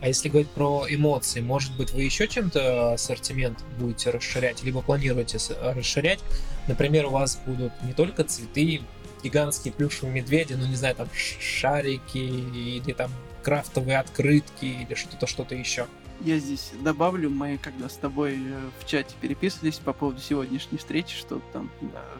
[0.00, 5.38] А если говорить про эмоции, может быть, вы еще чем-то ассортимент будете расширять, либо планируете
[5.62, 6.20] расширять?
[6.68, 8.80] Например, у вас будут не только цветы,
[9.22, 13.10] гигантские плюшевые медведи, ну, не знаю, там шарики или там
[13.42, 15.86] крафтовые открытки или что-то, что-то еще.
[16.22, 21.16] Я здесь добавлю, мы когда с тобой э, в чате переписывались по поводу сегодняшней встречи,
[21.16, 21.70] что там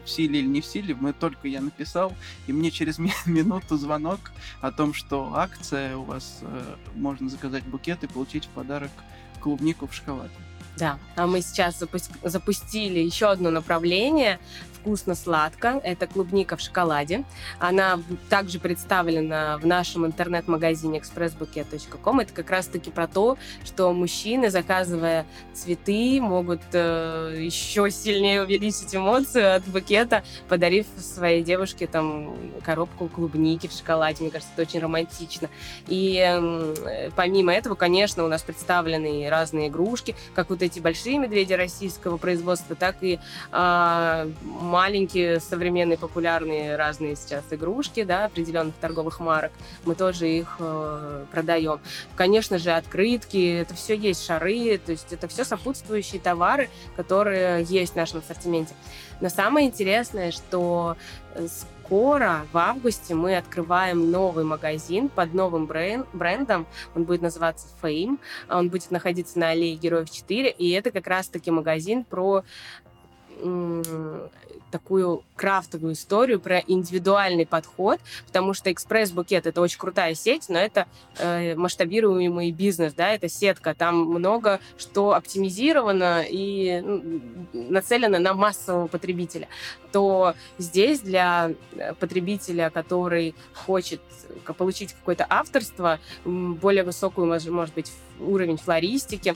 [0.03, 2.11] в силе или не в силе, мы только я написал,
[2.47, 8.03] и мне через минуту звонок о том, что акция у вас, э, можно заказать букет
[8.03, 8.91] и получить в подарок
[9.39, 10.33] клубнику в шоколаде.
[10.77, 11.83] Да, а мы сейчас
[12.23, 14.39] запустили еще одно направление
[14.81, 15.79] вкусно-сладко.
[15.83, 17.23] Это клубника в шоколаде.
[17.59, 22.19] Она также представлена в нашем интернет-магазине expressbouquet.com.
[22.19, 29.55] Это как раз-таки про то, что мужчины, заказывая цветы, могут э, еще сильнее увеличить эмоцию
[29.55, 34.23] от букета, подарив своей девушке там коробку клубники в шоколаде.
[34.23, 35.49] Мне кажется, это очень романтично.
[35.87, 41.53] И э, помимо этого, конечно, у нас представлены разные игрушки, как вот эти большие медведи
[41.53, 43.19] российского производства, так и
[43.51, 49.51] э, маленькие, современные, популярные разные сейчас игрушки, да, определенных торговых марок,
[49.85, 51.79] мы тоже их э, продаем.
[52.15, 57.93] Конечно же, открытки, это все есть шары, то есть это все сопутствующие товары, которые есть
[57.93, 58.73] в нашем ассортименте.
[59.19, 60.97] Но самое интересное, что
[61.91, 66.65] скоро, в августе, мы открываем новый магазин под новым брендом.
[66.95, 68.17] Он будет называться Fame.
[68.49, 70.51] Он будет находиться на аллее Героев 4.
[70.51, 72.45] И это как раз-таки магазин про
[74.71, 80.87] такую крафтовую историю, про индивидуальный подход, потому что экспресс-букет это очень крутая сеть, но это
[81.19, 87.21] э, масштабируемый бизнес, да, это сетка, там много что оптимизировано и ну,
[87.53, 89.47] нацелено на массового потребителя,
[89.91, 94.01] то здесь для э, потребителя, который хочет
[94.57, 99.35] получить какое-то авторство, более высокую, может быть, уровень флористики,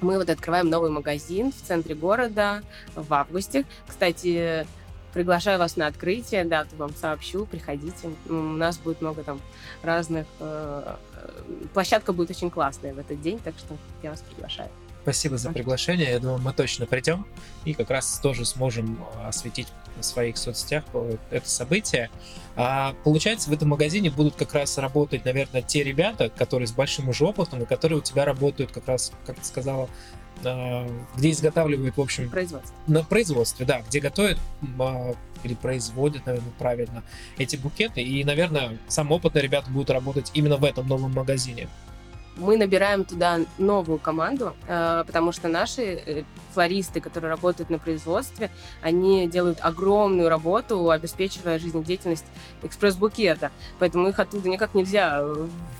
[0.00, 2.62] мы вот открываем новый магазин в центре города
[2.94, 3.64] в августе.
[3.86, 4.66] Кстати,
[5.12, 8.10] приглашаю вас на открытие, дату вам сообщу, приходите.
[8.28, 9.40] У нас будет много там
[9.82, 10.26] разных...
[10.40, 14.70] Э, э, площадка будет очень классная в этот день, так что я вас приглашаю.
[15.02, 16.10] Спасибо за приглашение.
[16.10, 17.26] Я думаю, мы точно придем
[17.64, 19.68] и как раз тоже сможем осветить
[20.00, 20.84] в своих соцсетях
[21.30, 22.10] это событие.
[22.56, 27.08] А получается, в этом магазине будут как раз работать, наверное, те ребята, которые с большим
[27.08, 29.88] уже опытом и которые у тебя работают как раз, как ты сказала,
[31.16, 32.30] где изготавливают, в общем...
[32.30, 32.74] Производство.
[32.86, 34.38] На производстве, да, где готовят
[34.78, 37.02] а, или производят, наверное, правильно
[37.38, 38.02] эти букеты.
[38.02, 41.68] И, наверное, сам опытный ребята будут работать именно в этом новом магазине
[42.38, 46.22] мы набираем туда новую команду, э, потому что наши э,
[46.54, 48.50] флористы, которые работают на производстве,
[48.82, 52.24] они делают огромную работу, обеспечивая жизнедеятельность
[52.62, 53.50] экспресс-букета.
[53.78, 55.22] Поэтому их оттуда никак нельзя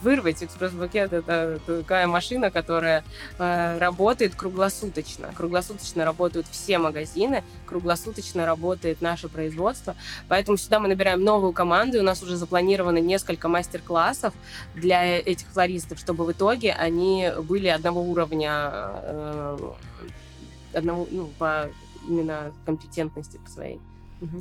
[0.03, 0.42] вырвать.
[0.42, 3.05] Экспресс-букет— это такая машина, которая
[3.38, 5.31] э, работает круглосуточно.
[5.37, 9.95] Круглосуточно работают все магазины, круглосуточно работает наше производство.
[10.28, 14.35] Поэтому сюда мы набираем новую команду, и у нас уже запланировано несколько мастер-классов
[14.74, 19.72] для этих флористов, чтобы в итоге итоге они были одного уровня, э,
[20.74, 21.70] одного, ну, по
[22.09, 23.80] именно компетентности по своей.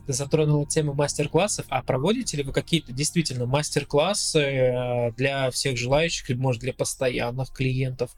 [0.08, 6.30] Ты затронула тему мастер-классов, а проводите ли вы какие-то действительно мастер-классы э, для всех желающих,
[6.30, 8.12] или, может, для постоянных клиентов?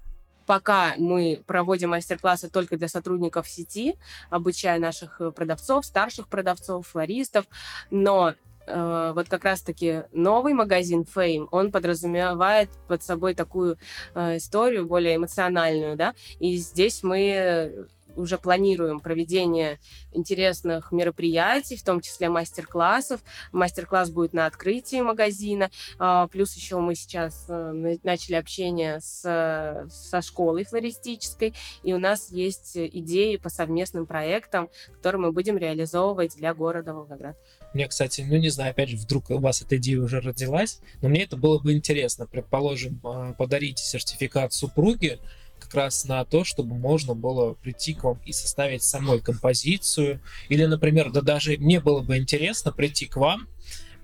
[0.46, 3.96] Пока мы проводим мастер-классы только для сотрудников сети,
[4.30, 7.46] обучая наших продавцов, старших продавцов, флористов,
[7.92, 8.36] но
[8.70, 13.78] э, вот как раз-таки новый магазин Fame, он подразумевает под собой такую
[14.16, 19.80] э, историю более эмоциональную, да, и здесь мы уже планируем проведение
[20.12, 23.22] интересных мероприятий, в том числе мастер-классов.
[23.52, 25.72] Мастер-класс будет на открытии магазина.
[25.98, 31.54] А, плюс еще мы сейчас э, начали общение с, со школой флористической,
[31.84, 37.38] и у нас есть идеи по совместным проектам, которые мы будем реализовывать для города Волгоград.
[37.74, 41.10] Мне, кстати, ну не знаю, опять же, вдруг у вас эта идея уже родилась, но
[41.10, 42.26] мне это было бы интересно.
[42.26, 45.20] Предположим, а, подарить сертификат супруге,
[45.60, 50.22] как раз на то, чтобы можно было прийти к вам и составить самой композицию.
[50.48, 53.48] Или, например, да даже мне было бы интересно прийти к вам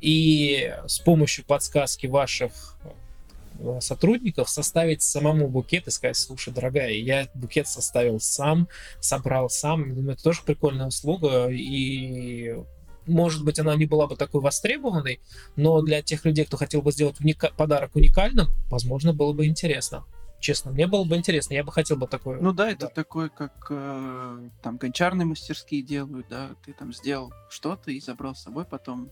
[0.02, 2.78] и с помощью подсказки ваших
[3.60, 8.68] э, сотрудников составить самому букет и сказать, слушай, дорогая, я букет составил сам,
[9.00, 9.96] собрал сам.
[9.96, 12.56] Думаю, это тоже прикольная услуга, и
[13.08, 15.20] может быть, она не была бы такой востребованной,
[15.56, 20.06] но для тех людей, кто хотел бы сделать уника- подарок уникальным, возможно, было бы интересно.
[20.40, 22.40] Честно, мне было бы интересно, я бы хотел бы такое.
[22.40, 27.90] Ну да, это такое, как э, там гончарные мастерские делают, да, ты там сделал что-то
[27.92, 29.10] и забрал с собой потом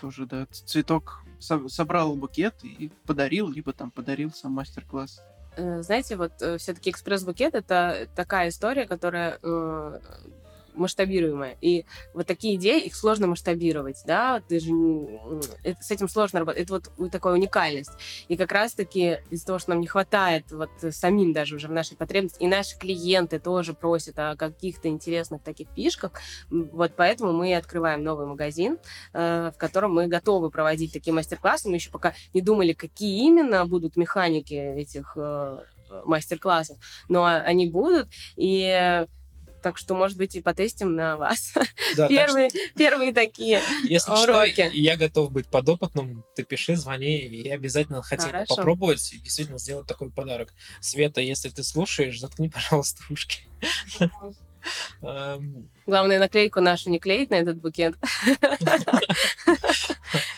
[0.00, 5.20] тоже, да, цветок со- собрал букет и подарил, либо там подарил сам мастер-класс.
[5.56, 10.00] Э, знаете, вот э, все-таки экспресс-букет это такая история, которая э,
[10.80, 11.56] масштабируемое.
[11.60, 14.70] И вот такие идеи, их сложно масштабировать, да, ты же,
[15.62, 17.92] это, с этим сложно работать, это вот такая уникальность.
[18.28, 21.96] И как раз-таки из-за того, что нам не хватает вот самим даже уже в нашей
[21.96, 26.12] потребности, и наши клиенты тоже просят о каких-то интересных таких фишках,
[26.50, 28.78] вот поэтому мы открываем новый магазин,
[29.12, 33.64] э, в котором мы готовы проводить такие мастер-классы, мы еще пока не думали, какие именно
[33.66, 35.58] будут механики этих э,
[36.04, 36.78] мастер-классов,
[37.08, 39.06] но они будут, и
[39.60, 41.52] так что, может быть, и потестим на вас.
[41.96, 42.58] Да, первые, что...
[42.76, 44.68] первые такие Если уроки.
[44.68, 46.24] Что, я готов быть подопытным.
[46.36, 48.56] Ты пиши, звони, я обязательно хотел Хорошо.
[48.56, 50.52] попробовать и действительно сделать такой подарок.
[50.80, 53.40] Света, если ты слушаешь, заткни, пожалуйста, ушки.
[55.86, 57.96] Главное, наклейку нашу не клеить на этот букет.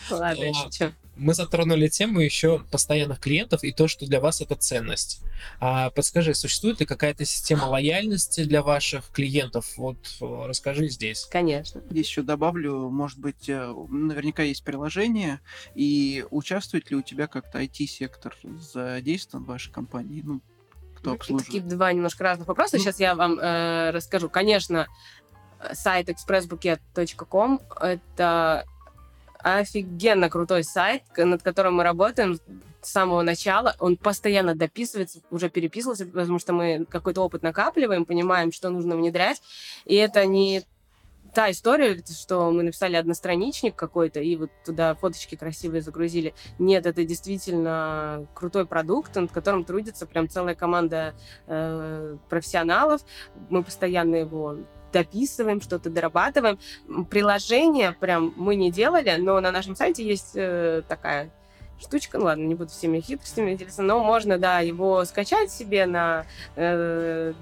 [0.09, 5.21] Ладно, шучу мы затронули тему еще постоянных клиентов и то, что для вас это ценность.
[5.59, 9.77] А подскажи, существует ли какая-то система лояльности для ваших клиентов?
[9.77, 11.27] Вот э, расскажи здесь.
[11.31, 11.81] Конечно.
[11.89, 15.39] Здесь еще добавлю, может быть, э, наверняка есть приложение,
[15.75, 20.21] и участвует ли у тебя как-то IT-сектор задействован в вашей компании?
[20.23, 20.41] Ну,
[20.95, 21.45] кто обслуживает?
[21.45, 22.79] Такие два немножко разных вопроса.
[22.79, 23.03] Сейчас ну.
[23.03, 24.29] я вам э, расскажу.
[24.29, 24.87] Конечно,
[25.73, 28.65] сайт expressbuket.com— это
[29.43, 32.39] офигенно крутой сайт, над которым мы работаем
[32.81, 33.75] с самого начала.
[33.79, 39.41] Он постоянно дописывается, уже переписывался, потому что мы какой-то опыт накапливаем, понимаем, что нужно внедрять.
[39.85, 40.63] И это не
[41.33, 46.33] та история, что мы написали одностраничник какой-то, и вот туда фоточки красивые загрузили.
[46.59, 51.15] Нет, это действительно крутой продукт, над которым трудится прям целая команда
[51.47, 53.01] э, профессионалов.
[53.49, 54.57] Мы постоянно его
[54.93, 56.57] дописываем, что-то дорабатываем.
[57.09, 61.29] Приложение прям мы не делали, но на нашем сайте есть э, такая
[61.81, 66.25] штучка, ну ладно, не буду всеми хитростями делиться, но можно, да, его скачать себе на
[66.55, 67.33] э,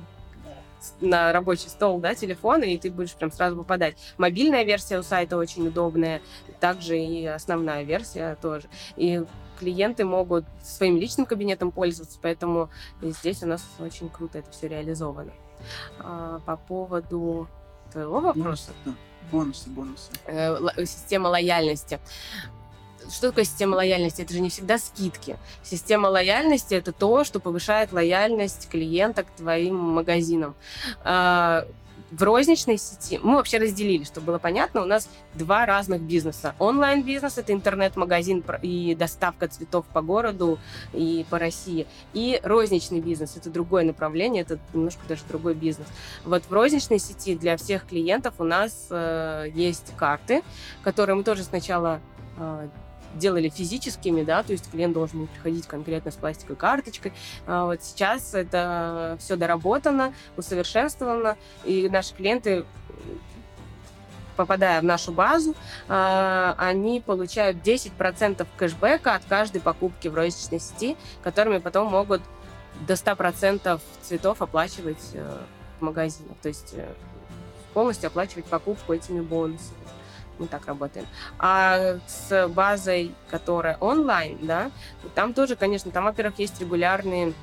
[0.99, 3.95] на рабочий стол, да, телефона, и ты будешь прям сразу попадать.
[4.17, 6.21] Мобильная версия у сайта очень удобная,
[6.59, 8.67] также и основная версия тоже.
[8.95, 9.23] И
[9.59, 15.33] клиенты могут своим личным кабинетом пользоваться, поэтому здесь у нас очень круто это все реализовано.
[15.99, 17.47] А, по поводу
[17.91, 18.71] твоего вопроса.
[19.31, 20.11] Бонусы, бонусы.
[20.25, 21.99] Э, система лояльности.
[23.09, 24.21] Что такое система лояльности?
[24.21, 25.37] Это же не всегда скидки.
[25.63, 30.55] Система лояльности это то, что повышает лояльность клиента к твоим магазинам.
[32.11, 36.55] В розничной сети мы вообще разделили, чтобы было понятно, у нас два разных бизнеса.
[36.59, 40.59] Онлайн-бизнес— это интернет-магазин и доставка цветов по городу
[40.91, 41.87] и по России.
[42.13, 45.87] И розничный бизнес— это другое направление, это немножко даже другой бизнес.
[46.25, 50.43] Вот в розничной сети для всех клиентов у нас э, есть карты,
[50.83, 52.01] которые мы тоже сначала
[52.37, 52.67] э,
[53.15, 57.13] делали физическими, да, то есть клиент должен приходить конкретно с пластиковой карточкой.
[57.45, 62.65] А вот сейчас это все доработано, усовершенствовано, и наши клиенты
[64.35, 65.55] попадая в нашу базу,
[65.87, 72.21] а, они получают 10% кэшбэка от каждой покупки в розничной сети, которыми потом могут
[72.87, 75.37] до 100% цветов оплачивать э,
[75.79, 76.35] в магазинах.
[76.41, 76.87] То есть э,
[77.73, 79.77] полностью оплачивать покупку этими бонусами
[80.41, 81.05] мы так работаем.
[81.39, 84.71] А с базой, которая онлайн, да,
[85.15, 87.33] там тоже, конечно, там, во-первых, есть регулярные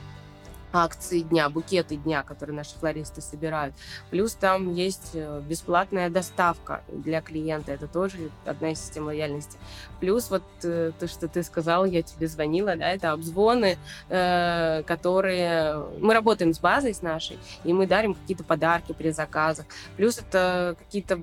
[0.72, 3.74] акции дня, букеты дня, которые наши флористы собирают.
[4.10, 7.72] Плюс там есть э, бесплатная доставка для клиента.
[7.72, 9.58] Это тоже одна из систем лояльности.
[10.00, 15.84] Плюс вот э, то, что ты сказал, я тебе звонила, да, это обзвоны, э, которые...
[16.00, 19.66] Мы работаем с базой с нашей, и мы дарим какие-то подарки при заказах.
[19.96, 21.20] Плюс это какие-то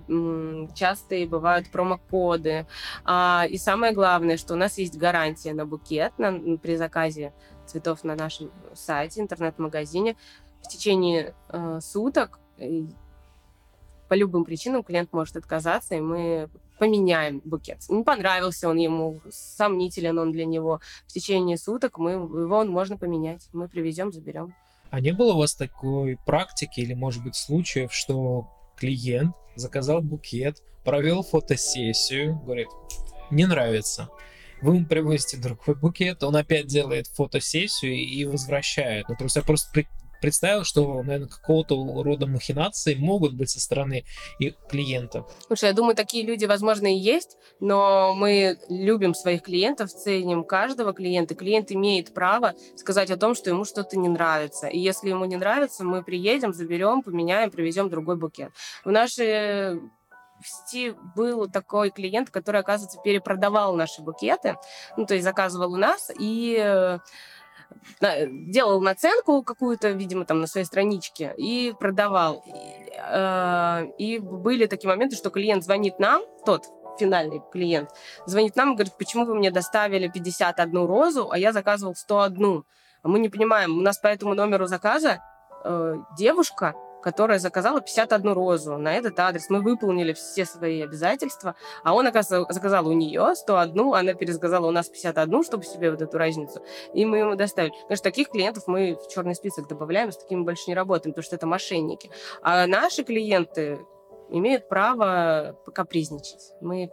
[0.73, 2.65] частые бывают промокоды.
[3.03, 7.33] А, и самое главное, что у нас есть гарантия на букет на, при заказе
[7.65, 10.15] цветов на нашем сайте, интернет-магазине.
[10.61, 12.83] В течение э, суток э,
[14.07, 16.49] по любым причинам клиент может отказаться, и мы
[16.79, 17.79] поменяем букет.
[17.89, 20.81] Не понравился он ему, сомнителен он для него.
[21.07, 23.47] В течение суток мы, его можно поменять.
[23.53, 24.53] Мы привезем, заберем.
[24.89, 28.47] А не было у вас такой практики или, может быть, случаев, что
[28.77, 32.67] клиент заказал букет, провел фотосессию, говорит,
[33.31, 34.09] не нравится.
[34.61, 39.07] Вы ему привозите другой букет, он опять делает фотосессию и возвращает.
[39.09, 39.85] Ну, есть я просто
[40.21, 44.05] представил, что, наверное, какого-то рода махинации могут быть со стороны
[44.39, 45.31] их клиентов.
[45.45, 50.93] Слушай, я думаю, такие люди, возможно, и есть, но мы любим своих клиентов, ценим каждого
[50.93, 51.35] клиента.
[51.35, 54.67] Клиент имеет право сказать о том, что ему что-то не нравится.
[54.67, 58.51] И если ему не нравится, мы приедем, заберем, поменяем, привезем другой букет.
[58.83, 59.79] В нашей
[60.43, 64.57] сети был такой клиент, который, оказывается, перепродавал наши букеты,
[64.97, 66.99] ну, то есть заказывал у нас и э,
[68.01, 72.43] делал наценку какую-то, видимо, там на своей страничке и продавал.
[72.97, 76.65] Э, и были такие моменты, что клиент звонит нам, тот
[76.99, 77.89] финальный клиент,
[78.25, 82.63] звонит нам и говорит, почему вы мне доставили 51 розу, а я заказывал 101.
[83.03, 85.21] А мы не понимаем, у нас по этому номеру заказа
[85.63, 86.73] э, девушка
[87.05, 89.51] которая заказала 51 розу на этот адрес.
[89.51, 94.71] Мы выполнили все свои обязательства, а он, оказывается, заказал у нее 101, она пересказала у
[94.71, 96.63] нас 51, чтобы себе вот эту разницу,
[96.95, 97.73] и мы ему доставили.
[97.83, 101.35] Конечно, таких клиентов мы в черный список добавляем, с такими больше не работаем, потому что
[101.35, 102.09] это мошенники.
[102.41, 103.77] А наши клиенты
[104.31, 106.53] имеют право покапризничать.
[106.59, 106.89] Мы,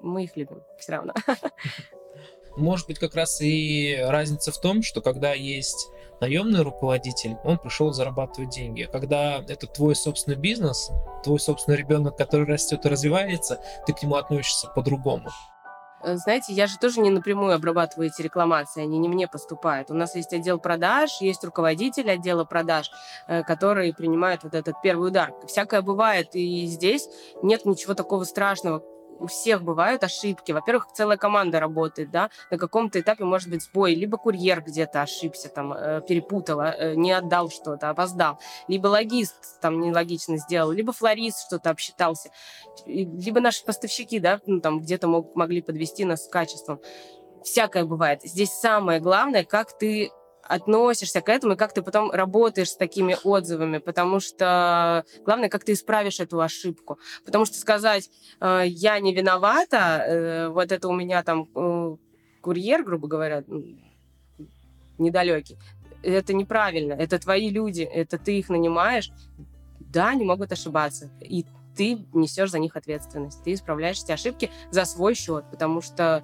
[0.00, 1.14] мы их любим все равно.
[2.56, 5.88] Может быть, как раз и разница в том, что когда есть
[6.22, 8.88] наемный руководитель, он пришел зарабатывать деньги.
[8.90, 10.90] Когда это твой собственный бизнес,
[11.24, 15.28] твой собственный ребенок, который растет и развивается, ты к нему относишься по-другому.
[16.04, 19.90] Э, знаете, я же тоже не напрямую обрабатываю эти рекламации, они не мне поступают.
[19.90, 22.90] У нас есть отдел продаж, есть руководитель отдела продаж,
[23.26, 25.32] э, который принимает вот этот первый удар.
[25.46, 27.08] Всякое бывает, и здесь
[27.42, 28.82] нет ничего такого страшного
[29.22, 30.52] у всех бывают ошибки.
[30.52, 35.48] Во-первых, целая команда работает, да, на каком-то этапе может быть сбой, либо курьер где-то ошибся,
[35.48, 41.46] там, э, перепутал, э, не отдал что-то, опоздал, либо логист там нелогично сделал, либо флорист
[41.46, 42.30] что-то обсчитался,
[42.84, 46.80] либо наши поставщики, да, ну, там где-то мог, могли подвести нас с качеством.
[47.44, 48.22] Всякое бывает.
[48.22, 50.10] Здесь самое главное, как ты
[50.42, 55.64] относишься к этому и как ты потом работаешь с такими отзывами, потому что главное, как
[55.64, 56.98] ты исправишь эту ошибку.
[57.24, 61.96] Потому что сказать, э, я не виновата, э, вот это у меня там э,
[62.40, 63.44] курьер, грубо говоря,
[64.98, 65.58] недалекий,
[66.02, 69.10] это неправильно, это твои люди, это ты их нанимаешь,
[69.78, 74.84] да, они могут ошибаться, и ты несешь за них ответственность, ты исправляешь эти ошибки за
[74.84, 76.22] свой счет, потому что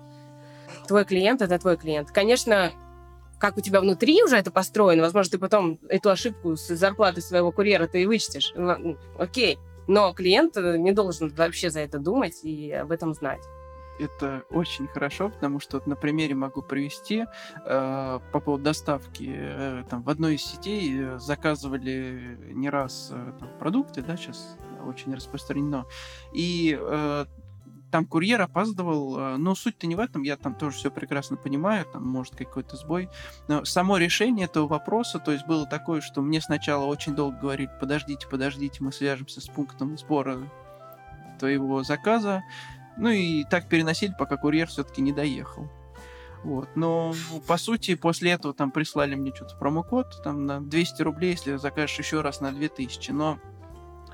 [0.86, 2.10] твой клиент это твой клиент.
[2.10, 2.72] Конечно,
[3.38, 7.52] как у тебя внутри уже это построено, возможно, ты потом эту ошибку с зарплаты своего
[7.52, 8.52] курьера ты и вычтешь.
[8.54, 9.58] Ну, окей.
[9.86, 13.42] Но клиент э, не должен вообще за это думать и об этом знать
[13.98, 17.24] это очень хорошо, потому что вот на примере могу привести
[17.64, 19.32] э, по поводу доставки.
[19.34, 24.56] Э, там, в одной из сетей э, заказывали не раз э, там, продукты, да, сейчас
[24.86, 25.86] очень распространено.
[26.32, 27.26] И э,
[27.90, 31.86] там курьер опаздывал, э, но суть-то не в этом, я там тоже все прекрасно понимаю,
[31.86, 33.08] там может какой-то сбой.
[33.48, 37.70] Но само решение этого вопроса, то есть было такое, что мне сначала очень долго говорили,
[37.80, 40.38] подождите, подождите, мы свяжемся с пунктом сбора
[41.38, 42.42] твоего заказа,
[42.96, 45.68] ну и так переносили, пока курьер все-таки не доехал.
[46.44, 46.68] Вот.
[46.76, 47.14] Но,
[47.46, 51.98] по сути, после этого там прислали мне что-то промокод, там на 200 рублей, если закажешь
[51.98, 53.10] еще раз на 2000.
[53.10, 53.38] Но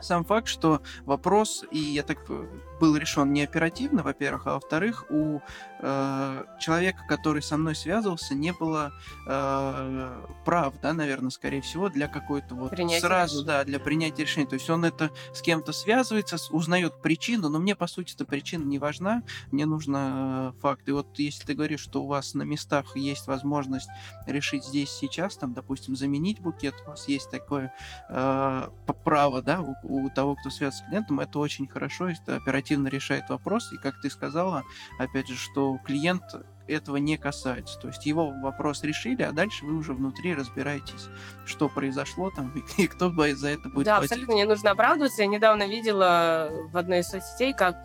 [0.01, 2.47] сам факт, что вопрос, и я так э,
[2.81, 5.41] был решен не оперативно, во-первых, а во-вторых, у
[5.85, 8.93] э, человека, который со мной связывался, не было
[9.27, 13.47] э, прав, да, наверное, скорее всего, для какой-то вот принятия сразу, решения.
[13.47, 14.47] да, для принятия решения.
[14.47, 18.65] То есть он это с кем-то связывается, узнает причину, но мне, по сути, эта причина
[18.65, 19.23] не важна,
[19.53, 20.89] мне нужно э, факт.
[20.89, 23.89] И вот если ты говоришь, что у вас на местах есть возможность
[24.27, 27.75] решить здесь, сейчас, там, допустим, заменить букет, у вас есть такое
[28.09, 28.69] э,
[29.05, 33.29] право, да, у, у того, кто связан с клиентом, это очень хорошо, это оперативно решает
[33.29, 33.71] вопрос.
[33.73, 34.63] И как ты сказала,
[34.99, 36.23] опять же, что клиент
[36.67, 37.79] этого не касается.
[37.79, 41.09] То есть его вопрос решили, а дальше вы уже внутри разбираетесь,
[41.45, 44.13] что произошло там и, кто за это будет Да, платить.
[44.13, 45.23] абсолютно не нужно оправдываться.
[45.23, 47.77] Я недавно видела в одной из соцсетей, как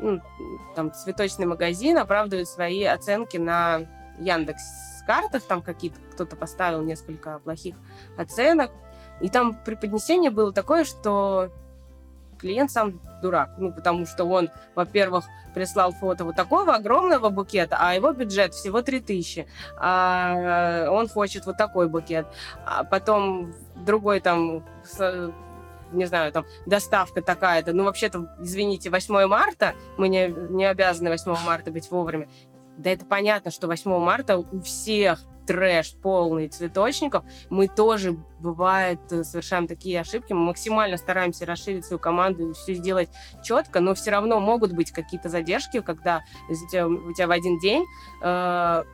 [0.00, 0.20] ну,
[0.74, 3.82] там цветочный магазин оправдывает свои оценки на
[4.18, 4.62] Яндекс
[5.06, 7.76] картах, там какие-то кто-то поставил несколько плохих
[8.16, 8.70] оценок,
[9.20, 11.50] и там преподнесение было такое, что
[12.44, 13.54] клиент сам дурак.
[13.56, 15.24] Ну, потому что он, во-первых,
[15.54, 19.46] прислал фото вот такого огромного букета, а его бюджет всего 3000.
[19.78, 22.26] А он хочет вот такой букет.
[22.66, 24.62] А потом другой там
[25.92, 31.36] не знаю, там, доставка такая-то, ну, вообще-то, извините, 8 марта, мы не, не обязаны 8
[31.46, 32.28] марта быть вовремя.
[32.76, 37.24] Да это понятно, что 8 марта у всех трэш полный цветочников.
[37.50, 40.32] Мы тоже, бывает, э, совершаем такие ошибки.
[40.32, 43.08] Мы максимально стараемся расширить свою команду и все сделать
[43.42, 47.58] четко, но все равно могут быть какие-то задержки, когда у тебя, у тебя в один
[47.58, 47.84] день
[48.22, 48.84] э,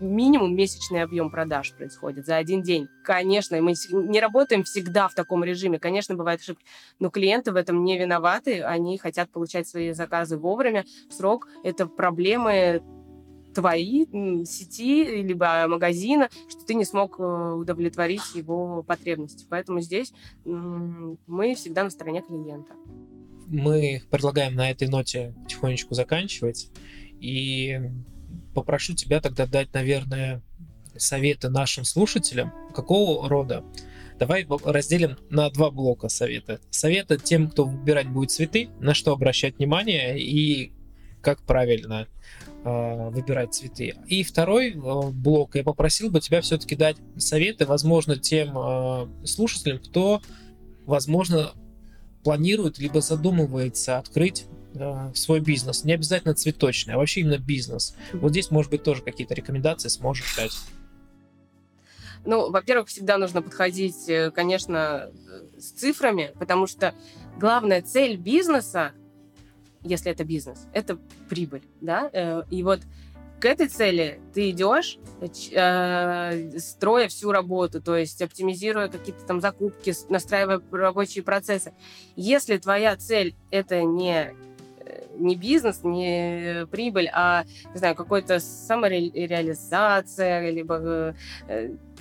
[0.00, 2.88] минимум месячный объем продаж происходит за один день.
[3.04, 5.78] Конечно, мы не работаем всегда в таком режиме.
[5.78, 6.64] Конечно, бывают ошибки,
[6.98, 8.62] но клиенты в этом не виноваты.
[8.62, 11.48] Они хотят получать свои заказы вовремя, срок.
[11.62, 12.82] Это проблемы
[13.54, 14.06] твои
[14.44, 19.46] сети, либо магазина, что ты не смог э, удовлетворить его потребности.
[19.48, 20.12] Поэтому здесь
[20.44, 22.72] мы всегда на стороне клиента.
[23.48, 26.70] Мы предлагаем на этой ноте потихонечку заканчивать.
[27.20, 27.80] И
[28.54, 30.42] попрошу тебя тогда дать, наверное,
[30.96, 32.52] советы нашим слушателям.
[32.74, 33.64] Какого рода?
[34.18, 36.60] Давай разделим на два блока советы.
[36.70, 40.72] Советы тем, кто выбирать будет цветы, на что обращать внимание и
[41.20, 42.06] как правильно
[42.62, 43.94] Э, выбирать цветы.
[44.06, 49.78] И второй э, блок, я попросил бы тебя все-таки дать советы, возможно, тем э, слушателям,
[49.78, 50.20] кто,
[50.84, 51.52] возможно,
[52.22, 54.44] планирует либо задумывается открыть
[55.14, 55.84] свой бизнес.
[55.84, 57.96] Не обязательно цветочный, а вообще именно бизнес.
[58.12, 60.56] Вот здесь, может быть, тоже какие-то рекомендации сможешь дать.
[62.24, 65.10] Ну, во-первых, всегда нужно подходить, конечно,
[65.58, 66.94] с цифрами, потому что
[67.36, 68.92] главная цель бизнеса
[69.82, 72.80] если это бизнес, это прибыль, да, э, и вот
[73.40, 79.94] к этой цели ты идешь, э, строя всю работу, то есть оптимизируя какие-то там закупки,
[80.10, 81.72] настраивая рабочие процессы.
[82.16, 84.34] Если твоя цель это не
[84.80, 91.14] э, не бизнес, не прибыль, а, не знаю, какой-то самореализация, либо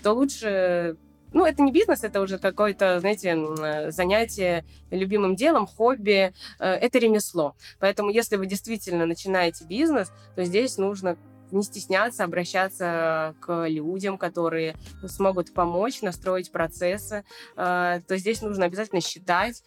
[0.01, 0.95] то лучше
[1.33, 6.99] ну, это не бизнес, это уже какое-то, знаете, э, занятие любимым делом, хобби, э, это
[6.99, 7.55] ремесло.
[7.79, 11.17] Поэтому, если вы действительно начинаете бизнес, то здесь нужно
[11.51, 14.75] не стесняться обращаться к людям, которые
[15.07, 17.23] смогут помочь настроить процессы,
[17.55, 19.63] э, то здесь нужно обязательно считать,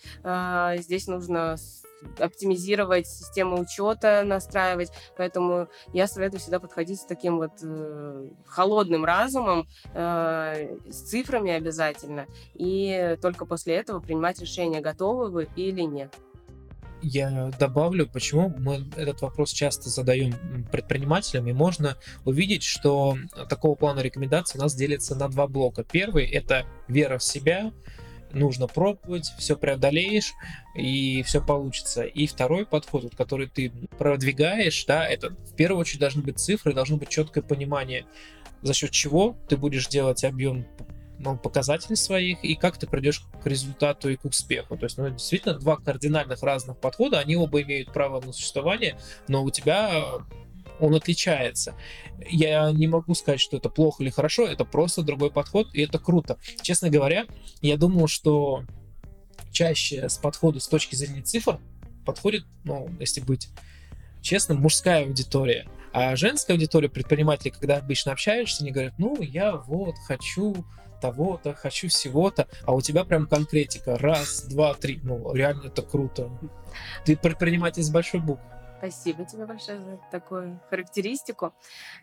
[0.78, 1.56] здесь нужно
[2.18, 4.90] оптимизировать систему учета, настраивать.
[5.16, 12.26] Поэтому я советую всегда подходить с таким вот э, холодным разумом, э, с цифрами обязательно,
[12.54, 16.14] и только после этого принимать решение, готовы вы или нет.
[17.02, 20.34] Я добавлю, почему мы этот вопрос часто задаем
[20.70, 23.16] предпринимателям, и можно увидеть, что
[23.48, 25.82] такого плана рекомендаций у нас делится на два блока.
[25.82, 27.72] Первый— это вера в себя,
[28.34, 30.32] нужно пробовать, все преодолеешь,
[30.74, 32.02] и все получится.
[32.02, 36.74] И второй подход, вот, который ты продвигаешь, да, это в первую очередь должны быть цифры,
[36.74, 38.06] должно быть четкое понимание,
[38.62, 40.66] за счет чего ты будешь делать объем
[41.18, 44.76] ну, показателей своих и как ты придешь к результату и к успеху.
[44.76, 49.44] То есть, ну, действительно, два кардинальных разных подхода, они оба имеют право на существование, но
[49.44, 50.04] у тебя
[50.82, 51.74] он отличается.
[52.28, 55.98] Я не могу сказать, что это плохо или хорошо, это просто другой подход, и это
[55.98, 56.38] круто.
[56.60, 57.26] Честно говоря,
[57.60, 58.64] я думал, что
[59.52, 61.60] чаще с подхода с точки зрения цифр
[62.04, 63.48] подходит, ну, если быть
[64.20, 65.68] честным, мужская аудитория.
[65.92, 70.64] А женская аудитория предпринимателей, когда обычно общаешься, они говорят, ну, я вот хочу
[71.00, 73.98] того-то, хочу всего-то, а у тебя прям конкретика.
[73.98, 75.00] Раз, два, три.
[75.02, 76.30] Ну, реально это круто.
[77.04, 78.46] Ты предприниматель с большой буквы.
[78.82, 81.54] Спасибо тебе большое за такую характеристику.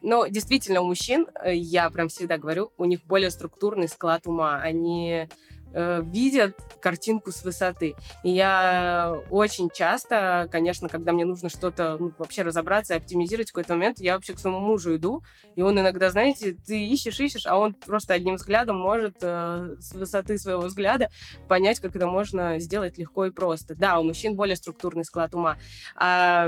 [0.02, 4.62] Но действительно, у мужчин, э, я прям всегда говорю, у них более структурный склад ума.
[4.62, 5.28] Они
[5.74, 7.96] э, видят картинку с высоты.
[8.24, 13.54] И я очень часто, конечно, когда мне нужно что-то ну, вообще разобраться и оптимизировать в
[13.54, 15.24] какой-то момент, я вообще к своему мужу иду,
[15.56, 19.94] и он иногда, знаете, ты ищешь, ищешь, а он просто одним взглядом может э, с
[19.94, 21.10] высоты своего взгляда
[21.48, 23.76] понять, как это можно сделать легко и просто.
[23.76, 25.58] Да, у мужчин более структурный склад ума,
[25.96, 26.48] а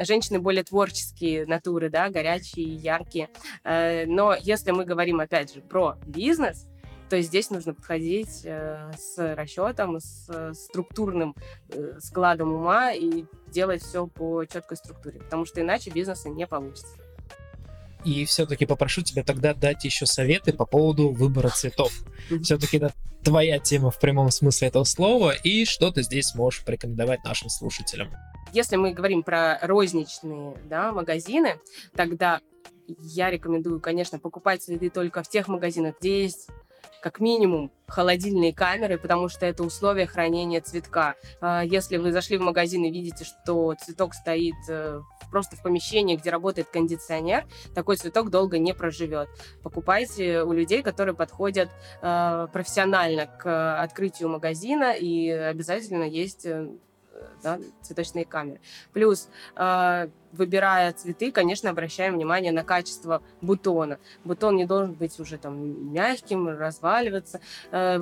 [0.00, 3.28] женщины более творческие натуры, да, горячие, яркие.
[3.64, 6.66] Э, но если мы говорим, опять же, про бизнес,
[7.08, 11.34] то есть здесь нужно подходить э, с расчетом, с э, структурным
[11.68, 16.96] э, складом ума и делать все по четкой структуре, потому что иначе бизнеса не получится.
[18.04, 21.92] И все-таки попрошу тебя тогда дать еще советы по поводу выбора цветов.
[22.42, 22.92] Все-таки это
[23.24, 28.12] твоя тема в прямом смысле этого слова, и что ты здесь можешь порекомендовать нашим слушателям.
[28.52, 31.58] Если мы говорим про розничные да, магазины,
[31.94, 32.40] тогда
[33.00, 36.48] я рекомендую, конечно, покупать цветы только в тех магазинах, где есть
[37.06, 41.14] как минимум холодильные камеры, потому что это условие хранения цветка.
[41.40, 45.00] А, если вы зашли в магазин и видите, что цветок стоит э,
[45.30, 47.46] просто в помещении, где работает кондиционер,
[47.76, 49.28] такой цветок долго не проживет.
[49.62, 51.70] Покупайте у людей, которые подходят
[52.02, 56.68] э, профессионально к открытию магазина, и обязательно есть э,
[57.42, 58.60] да, цветочные камеры.
[58.92, 63.98] Плюс, э, выбирая цветы, конечно, обращаем внимание на качество бутона.
[64.24, 67.40] Бутон не должен быть уже там мягким, разваливаться.
[67.70, 67.96] Э,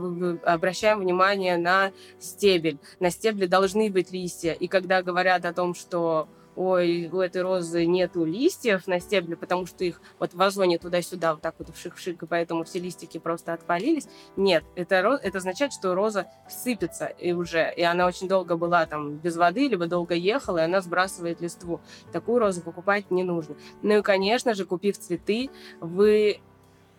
[0.44, 2.78] обращаем внимание на стебель.
[3.00, 4.52] На стебле должны быть листья.
[4.52, 9.66] И когда говорят о том, что ой, у этой розы нету листьев на стебле, потому
[9.66, 13.52] что их вот в вазоне туда-сюда вот так вот вшик-вшик, и поэтому все листики просто
[13.52, 14.08] отпалились.
[14.36, 19.16] Нет, это, это означает, что роза сыпется и уже, и она очень долго была там
[19.16, 21.80] без воды, либо долго ехала, и она сбрасывает листву.
[22.12, 23.56] Такую розу покупать не нужно.
[23.82, 25.50] Ну и, конечно же, купив цветы,
[25.80, 26.40] вы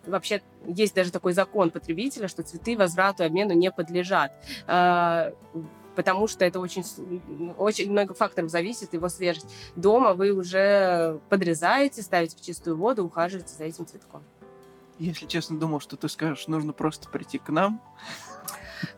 [0.05, 4.31] вообще есть даже такой закон потребителя, что цветы возврату обмену не подлежат
[4.67, 5.31] а,
[5.95, 6.83] потому что это очень,
[7.57, 9.47] очень много факторов зависит, его свежесть.
[9.75, 14.23] Дома вы уже подрезаете, ставите в чистую воду, ухаживаете за этим цветком.
[14.97, 17.81] Если честно, думал, что ты скажешь, нужно просто прийти к нам,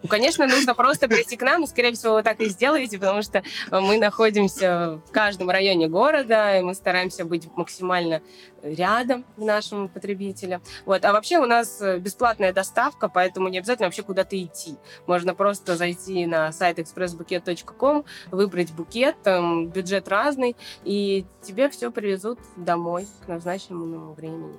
[0.04, 3.22] ну, конечно, нужно просто прийти к нам, и, скорее всего, вы так и сделаете, потому
[3.22, 8.22] что мы находимся в каждом районе города, и мы стараемся быть максимально
[8.62, 10.62] рядом к нашему потребителю.
[10.86, 11.06] Вот.
[11.06, 14.76] А вообще у нас бесплатная доставка, поэтому не обязательно вообще куда-то идти.
[15.06, 22.40] Можно просто зайти на сайт expressbuket.com, выбрать букет, там бюджет разный, и тебе все привезут
[22.56, 24.58] домой к назначенному времени.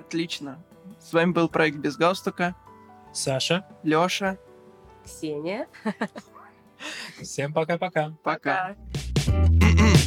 [0.00, 0.58] Отлично.
[0.98, 2.56] С вами был проект «Без галстука».
[3.12, 3.64] Саша.
[3.82, 4.38] Лёша.
[5.04, 5.66] Ксения.
[7.20, 8.12] Всем пока-пока.
[8.22, 8.76] Пока.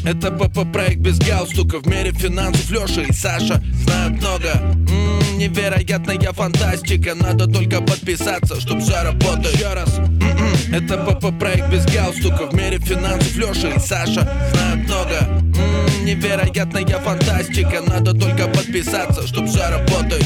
[0.06, 6.20] Это ПП проект без галстука В мире финансов Леша и Саша знают много М-м, Невероятная
[6.34, 12.48] фантастика Надо только подписаться, чтоб все работало Еще раз М-м, Это ПП проект без галстука
[12.48, 19.48] В мире финансов Леша и Саша знают много М-м, Невероятная фантастика Надо только подписаться, чтоб
[19.48, 20.26] все работает